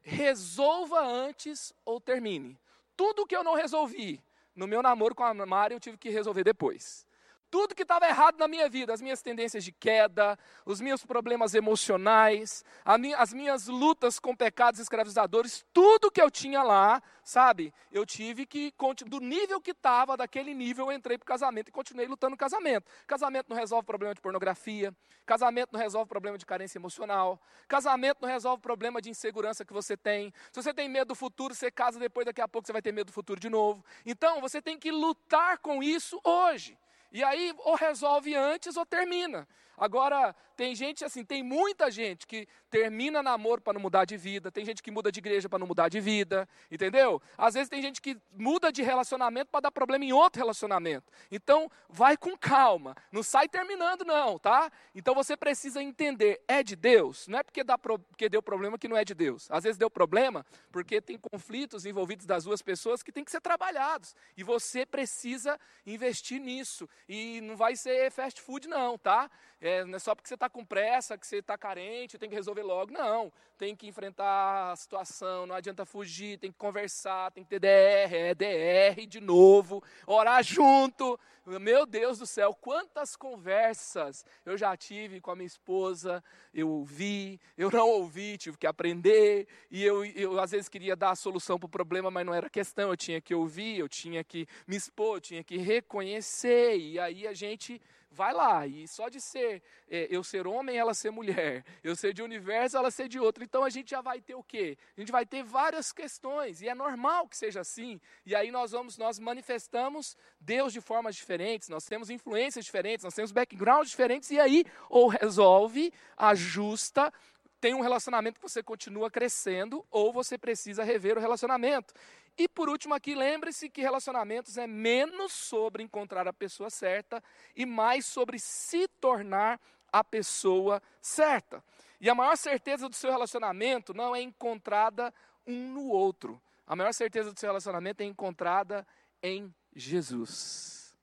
resolva 0.03 1.01
antes 1.01 1.73
ou 1.85 2.01
termine. 2.01 2.59
Tudo 2.97 3.27
que 3.27 3.37
eu 3.37 3.45
não 3.45 3.55
resolvi 3.55 4.23
no 4.55 4.67
meu 4.67 4.83
namoro 4.83 5.15
com 5.15 5.25
a 5.25 5.35
Mari, 5.35 5.75
eu 5.75 5.81
tive 5.81 5.97
que 5.97 6.11
resolver 6.11 6.45
depois 6.45 7.07
tudo 7.51 7.75
que 7.75 7.83
estava 7.83 8.07
errado 8.07 8.39
na 8.39 8.47
minha 8.47 8.69
vida, 8.69 8.95
as 8.95 9.01
minhas 9.03 9.21
tendências 9.21 9.65
de 9.65 9.73
queda, 9.73 10.39
os 10.65 10.81
meus 10.81 11.05
problemas 11.05 11.55
emocionais, 11.55 12.65
as 12.85 13.33
minhas 13.33 13.67
lutas 13.67 14.19
com 14.21 14.37
pecados 14.37 14.79
escravizadores, 14.79 15.65
tudo 15.73 16.11
que 16.11 16.23
eu 16.23 16.31
tinha 16.31 16.63
lá, 16.63 17.03
sabe? 17.25 17.75
Eu 17.91 18.07
tive 18.07 18.47
que, 18.47 18.73
do 19.07 19.19
nível 19.19 19.61
que 19.61 19.73
estava, 19.73 20.17
daquele 20.17 20.55
nível, 20.55 20.87
eu 20.87 20.93
entrei 20.93 21.19
para 21.19 21.25
o 21.25 21.27
casamento 21.27 21.69
e 21.69 21.73
continuei 21.73 22.07
lutando 22.07 22.31
no 22.31 22.37
casamento. 22.37 22.91
Casamento 23.07 23.49
não 23.49 23.57
resolve 23.57 23.85
problema 23.85 24.15
de 24.15 24.21
pornografia, 24.21 24.95
casamento 25.27 25.73
não 25.73 25.81
resolve 25.81 26.09
problema 26.09 26.39
de 26.39 26.47
carência 26.47 26.79
emocional, 26.79 27.41
casamento 27.67 28.19
não 28.23 28.29
resolve 28.29 28.63
problema 28.63 29.01
de 29.01 29.11
insegurança 29.11 29.65
que 29.65 29.73
você 29.73 29.97
tem. 29.97 30.33
Se 30.53 30.63
você 30.63 30.73
tem 30.73 30.89
medo 30.89 31.09
do 31.09 31.15
futuro, 31.15 31.55
você 31.55 31.71
casa 31.71 31.99
depois, 31.99 32.27
daqui 32.27 32.41
a 32.41 32.49
pouco 32.49 32.67
você 32.67 32.73
vai 32.73 32.83
ter 32.83 32.93
medo 32.93 33.09
do 33.09 33.13
futuro 33.13 33.41
de 33.41 33.49
novo. 33.49 33.85
Então, 34.07 34.41
você 34.41 34.63
tem 34.63 34.79
que 34.79 34.91
lutar 34.91 35.59
com 35.59 35.83
isso 35.83 36.21
hoje. 36.23 36.79
E 37.13 37.23
aí, 37.25 37.53
ou 37.59 37.75
resolve 37.75 38.35
antes 38.35 38.77
ou 38.77 38.87
termina. 38.87 39.47
Agora, 39.81 40.37
tem 40.57 40.75
gente 40.75 41.07
assim, 41.07 41.25
tem 41.25 41.43
muita 41.43 41.91
gente 41.91 42.27
que 42.27 42.47
termina 42.69 43.23
namoro 43.23 43.63
para 43.63 43.73
não 43.73 43.81
mudar 43.81 44.05
de 44.05 44.15
vida, 44.15 44.53
tem 44.53 44.63
gente 44.63 44.83
que 44.83 44.91
muda 44.91 45.11
de 45.11 45.19
igreja 45.19 45.49
para 45.49 45.59
não 45.59 45.67
mudar 45.67 45.89
de 45.89 45.99
vida, 46.01 46.47
entendeu? 46.71 47.21
Às 47.39 47.55
vezes 47.55 47.71
tem 47.71 47.81
gente 47.81 47.99
que 48.03 48.15
muda 48.37 48.71
de 48.71 48.83
relacionamento 48.83 49.51
para 49.51 49.63
dar 49.63 49.71
problema 49.71 50.05
em 50.05 50.13
outro 50.13 50.39
relacionamento. 50.39 51.11
Então, 51.33 51.71
vai 51.89 52.15
com 52.15 52.37
calma, 52.37 52.95
não 53.11 53.23
sai 53.23 53.49
terminando 53.49 54.05
não, 54.05 54.39
tá? 54.39 54.71
Então 54.95 55.15
você 55.15 55.35
precisa 55.35 55.83
entender, 55.83 56.43
é 56.47 56.63
de 56.63 56.77
Deus, 56.77 57.27
não 57.27 57.39
é 57.39 57.43
porque, 57.43 57.65
dá 57.65 57.79
pro, 57.79 57.99
porque 57.99 58.29
deu 58.29 58.43
problema 58.43 58.77
que 58.77 58.87
não 58.87 58.99
é 58.99 59.05
de 59.05 59.15
Deus. 59.15 59.51
Às 59.51 59.65
vezes 59.65 59.79
deu 59.79 59.89
problema 59.89 60.45
porque 60.71 61.01
tem 61.01 61.17
conflitos 61.17 61.87
envolvidos 61.87 62.27
das 62.27 62.45
duas 62.45 62.61
pessoas 62.61 63.03
que 63.03 63.11
tem 63.11 63.25
que 63.25 63.31
ser 63.31 63.41
trabalhados. 63.41 64.15
E 64.37 64.45
você 64.45 64.85
precisa 64.85 65.59
investir 65.87 66.39
nisso. 66.39 66.87
E 67.09 67.41
não 67.41 67.57
vai 67.57 67.77
ser 67.77 68.11
fast 68.11 68.43
food 68.43 68.69
não, 68.69 68.99
tá? 68.99 69.31
É, 69.61 69.70
É, 69.71 69.85
não 69.85 69.95
é 69.95 69.99
só 70.01 70.17
porque 70.17 70.29
você 70.29 70.35
está 70.35 70.49
com 70.49 70.65
pressa, 70.65 71.17
que 71.17 71.25
você 71.25 71.37
está 71.37 71.57
carente, 71.57 72.19
tem 72.19 72.29
que 72.29 72.35
resolver 72.35 72.63
logo. 72.63 72.93
Não, 72.93 73.33
tem 73.57 73.77
que 73.77 73.87
enfrentar 73.87 74.73
a 74.73 74.77
situação, 74.77 75.47
não 75.47 75.55
adianta 75.55 75.85
fugir, 75.85 76.39
tem 76.39 76.51
que 76.51 76.59
conversar, 76.59 77.31
tem 77.31 77.45
que 77.45 77.51
ter 77.51 77.61
DR, 77.61 78.15
é 78.15 78.35
DR 78.35 79.07
de 79.07 79.21
novo, 79.21 79.83
orar 80.07 80.43
junto. 80.43 81.19
Meu 81.47 81.87
Deus 81.87 82.19
do 82.19 82.27
céu, 82.27 82.55
quantas 82.55 83.17
conversas 83.17 84.25
eu 84.45 84.57
já 84.57 84.77
tive 84.77 85.21
com 85.21 85.31
a 85.31 85.37
minha 85.37 85.47
esposa, 85.47 86.23
eu 86.53 86.69
ouvi, 86.69 87.41
eu 87.57 87.71
não 87.71 87.89
ouvi, 87.89 88.37
tive 88.39 88.57
que 88.57 88.67
aprender, 88.67 89.49
e 89.71 89.85
eu, 89.85 90.05
eu 90.05 90.39
às 90.39 90.51
vezes 90.51 90.69
queria 90.69 90.95
dar 90.95 91.11
a 91.11 91.17
solução 91.17 91.59
para 91.59 91.67
o 91.67 91.71
problema, 91.71 92.11
mas 92.11 92.27
não 92.27 92.35
era 92.35 92.51
questão, 92.51 92.91
eu 92.91 92.97
tinha 92.97 93.21
que 93.21 93.35
ouvir, 93.35 93.79
eu 93.79 93.89
tinha 93.89 94.23
que 94.23 94.47
me 94.67 94.77
expor, 94.77 95.17
eu 95.17 95.21
tinha 95.21 95.43
que 95.43 95.57
reconhecer, 95.57 96.77
e 96.77 96.99
aí 96.99 97.27
a 97.27 97.33
gente 97.33 97.81
vai 98.11 98.33
lá. 98.33 98.67
E 98.67 98.89
só 98.89 99.09
de 99.09 99.21
ser 99.21 99.63
é, 99.89 100.09
eu 100.11 100.23
ser 100.25 100.47
homem, 100.47 100.77
ela 100.77 100.95
ser 100.95 101.11
mulher, 101.11 101.65
eu 101.85 101.95
ser 101.95 102.13
de 102.13 102.23
universo, 102.23 102.77
ela 102.77 102.91
ser 102.91 103.09
de 103.09 103.19
outro. 103.19 103.45
Então 103.45 103.63
a 103.63 103.71
gente 103.71 103.91
já 103.91 104.01
vai 104.01 104.21
ter 104.21 104.35
o 104.35 104.43
quê? 104.43 104.77
A 104.97 105.01
gente 105.01 105.13
vai 105.13 105.25
ter 105.25 105.43
várias 105.43 105.93
questões, 105.93 106.61
e 106.61 106.69
é 106.69 106.75
normal 106.75 107.29
que 107.29 107.37
seja 107.37 107.61
assim. 107.61 108.01
E 108.27 108.35
aí 108.35 108.51
nós 108.51 108.73
vamos, 108.73 108.99
nós 108.99 109.19
manifestamos 109.19 110.17
Deus 110.41 110.73
de 110.73 110.81
formas 110.81 111.15
diferentes, 111.15 111.69
nós 111.69 111.85
temos 111.85 112.11
influências 112.11 112.65
diferentes, 112.65 113.05
nós 113.05 113.15
temos 113.15 113.33
backgrounds 113.33 113.91
diferentes, 113.91 114.31
e 114.31 114.39
aí 114.39 114.65
ou 114.89 115.09
resolve, 115.09 115.93
ajusta, 116.17 117.13
tem 117.61 117.75
um 117.75 117.81
relacionamento 117.81 118.41
que 118.41 118.49
você 118.49 118.63
continua 118.63 119.11
crescendo, 119.11 119.85
ou 119.91 120.13
você 120.13 120.39
precisa 120.39 120.83
rever 120.83 121.19
o 121.19 121.21
relacionamento. 121.21 121.93
E 122.37 122.49
por 122.49 122.69
último 122.69 122.95
aqui, 122.95 123.15
lembre-se 123.15 123.69
que 123.69 123.83
relacionamentos 123.83 124.57
é 124.57 124.67
menos 124.67 125.33
sobre 125.33 125.83
encontrar 125.83 126.27
a 126.27 126.33
pessoa 126.33 126.71
certa 126.71 127.23
e 127.55 127.67
mais 127.67 128.07
sobre 128.07 128.39
se 128.39 128.89
tornar 129.01 129.61
a 129.93 130.03
pessoa 130.03 130.83
certa. 131.01 131.63
E 132.01 132.09
a 132.09 132.15
maior 132.15 132.37
certeza 132.37 132.89
do 132.89 132.95
seu 132.95 133.11
relacionamento 133.11 133.93
não 133.93 134.15
é 134.15 134.23
encontrada 134.23 135.13
um 135.47 135.73
no 135.73 135.89
outro. 135.89 136.41
A 136.67 136.75
maior 136.75 136.95
certeza 136.95 137.33
do 137.33 137.39
seu 137.39 137.49
relacionamento 137.49 138.03
é 138.03 138.07
encontrada 138.07 138.87
em 139.23 139.55
Jesus. 139.75 140.97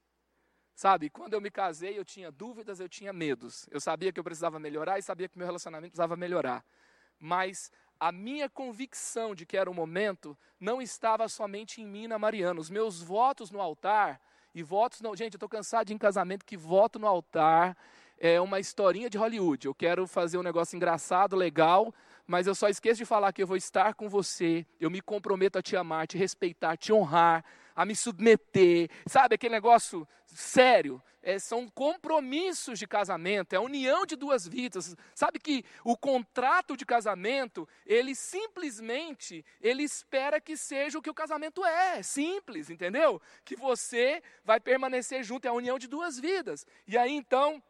Sabe, 0.74 1.10
quando 1.10 1.34
eu 1.34 1.42
me 1.42 1.50
casei, 1.50 1.98
eu 1.98 2.06
tinha 2.06 2.32
dúvidas, 2.32 2.80
eu 2.80 2.88
tinha 2.88 3.12
medos. 3.12 3.68
Eu 3.72 3.80
sabia 3.80 4.12
que 4.12 4.20
eu 4.20 4.24
precisava 4.24 4.60
melhorar 4.60 5.00
e 5.00 5.02
sabia 5.02 5.28
que 5.28 5.38
meu 5.38 5.48
relacionamento 5.48 5.92
precisava 5.92 6.16
melhorar. 6.16 6.64
Mas 7.20 7.72
a 8.00 8.12
minha 8.12 8.50
convicção 8.50 9.34
de 9.34 9.46
que 9.46 9.58
era 9.58 9.70
o 9.70 9.74
momento 9.74 10.38
não 10.60 10.82
estava 10.82 11.28
somente 11.28 11.82
em 11.82 11.86
mim 11.86 12.08
na 12.08 12.18
Mariana. 12.18 12.60
Os 12.60 12.70
meus 12.70 13.02
votos 13.02 13.52
no 13.52 13.62
altar, 13.62 14.20
e 14.58 14.64
votos 14.64 15.02
não. 15.02 15.16
Gente, 15.16 15.36
eu 15.36 15.38
estou 15.38 15.50
cansado 15.50 15.88
de 15.88 15.94
em 15.94 15.98
casamento 15.98 16.44
que 16.44 16.58
voto 16.58 16.98
no 16.98 17.06
altar 17.06 17.78
é 18.20 18.42
uma 18.42 18.60
historinha 18.60 19.10
de 19.10 19.18
Hollywood. 19.18 19.68
Eu 19.68 19.76
quero 19.76 20.08
fazer 20.08 20.38
um 20.38 20.44
negócio 20.44 20.76
engraçado, 20.76 21.36
legal, 21.36 21.94
mas 22.26 22.48
eu 22.48 22.56
só 22.56 22.68
esqueço 22.68 22.98
de 22.98 23.06
falar 23.06 23.32
que 23.32 23.44
eu 23.44 23.48
vou 23.48 23.56
estar 23.56 23.94
com 23.94 24.10
você, 24.10 24.66
eu 24.80 24.90
me 24.90 25.00
comprometo 25.00 25.60
a 25.60 25.62
te 25.62 25.76
amar, 25.76 26.08
te 26.08 26.18
respeitar, 26.18 26.76
te 26.76 26.92
honrar, 26.92 27.46
a 27.78 27.86
me 27.86 27.96
submeter. 27.96 28.90
Sabe 29.06 29.36
aquele 29.36 29.54
negócio 29.54 30.08
sério? 30.26 31.02
É, 31.22 31.38
são 31.38 31.68
compromissos 31.68 32.80
de 32.80 32.88
casamento, 32.88 33.54
é 33.54 33.58
a 33.58 33.62
união 33.62 34.06
de 34.06 34.16
duas 34.16 34.48
vidas. 34.48 34.96
Sabe 35.14 35.40
que 35.40 35.64
o 35.84 35.96
contrato 35.96 36.76
de 36.76 36.86
casamento, 36.86 37.68
ele 37.86 38.16
simplesmente, 38.16 39.46
ele 39.62 39.84
espera 39.84 40.40
que 40.40 40.56
seja 40.56 40.98
o 40.98 41.02
que 41.02 41.10
o 41.10 41.14
casamento 41.14 41.66
é, 41.66 42.02
simples, 42.02 42.70
entendeu? 42.70 43.22
Que 43.44 43.58
você 43.58 44.24
vai 44.44 44.60
permanecer 44.60 45.22
junto, 45.22 45.46
é 45.46 45.50
a 45.50 45.54
união 45.54 45.78
de 45.78 45.88
duas 45.88 46.18
vidas. 46.18 46.66
E 46.88 46.98
aí 46.98 47.14
então, 47.14 47.62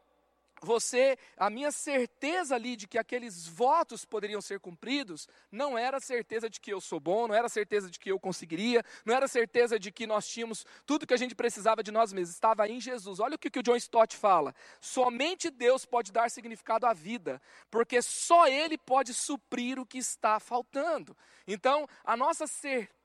você, 0.62 1.16
a 1.36 1.48
minha 1.50 1.70
certeza 1.70 2.54
ali 2.54 2.76
de 2.76 2.86
que 2.86 2.98
aqueles 2.98 3.46
votos 3.46 4.04
poderiam 4.04 4.40
ser 4.40 4.60
cumpridos, 4.60 5.28
não 5.50 5.76
era 5.76 6.00
certeza 6.00 6.48
de 6.50 6.60
que 6.60 6.72
eu 6.72 6.80
sou 6.80 7.00
bom, 7.00 7.28
não 7.28 7.34
era 7.34 7.48
certeza 7.48 7.90
de 7.90 7.98
que 7.98 8.10
eu 8.10 8.18
conseguiria, 8.18 8.84
não 9.04 9.14
era 9.14 9.28
certeza 9.28 9.78
de 9.78 9.90
que 9.90 10.06
nós 10.06 10.26
tínhamos 10.26 10.66
tudo 10.86 11.06
que 11.06 11.14
a 11.14 11.18
gente 11.18 11.34
precisava 11.34 11.82
de 11.82 11.90
nós 11.90 12.12
mesmos, 12.12 12.34
estava 12.34 12.68
em 12.68 12.80
Jesus. 12.80 13.20
Olha 13.20 13.36
o 13.36 13.38
que, 13.38 13.50
que 13.50 13.60
o 13.60 13.62
John 13.62 13.76
Stott 13.76 14.16
fala: 14.16 14.54
somente 14.80 15.50
Deus 15.50 15.84
pode 15.84 16.12
dar 16.12 16.30
significado 16.30 16.86
à 16.86 16.92
vida, 16.92 17.40
porque 17.70 18.02
só 18.02 18.46
Ele 18.46 18.76
pode 18.76 19.14
suprir 19.14 19.78
o 19.78 19.86
que 19.86 19.98
está 19.98 20.40
faltando. 20.40 21.16
Então, 21.46 21.86
a 22.04 22.16
nossa 22.16 22.46
certeza 22.46 22.97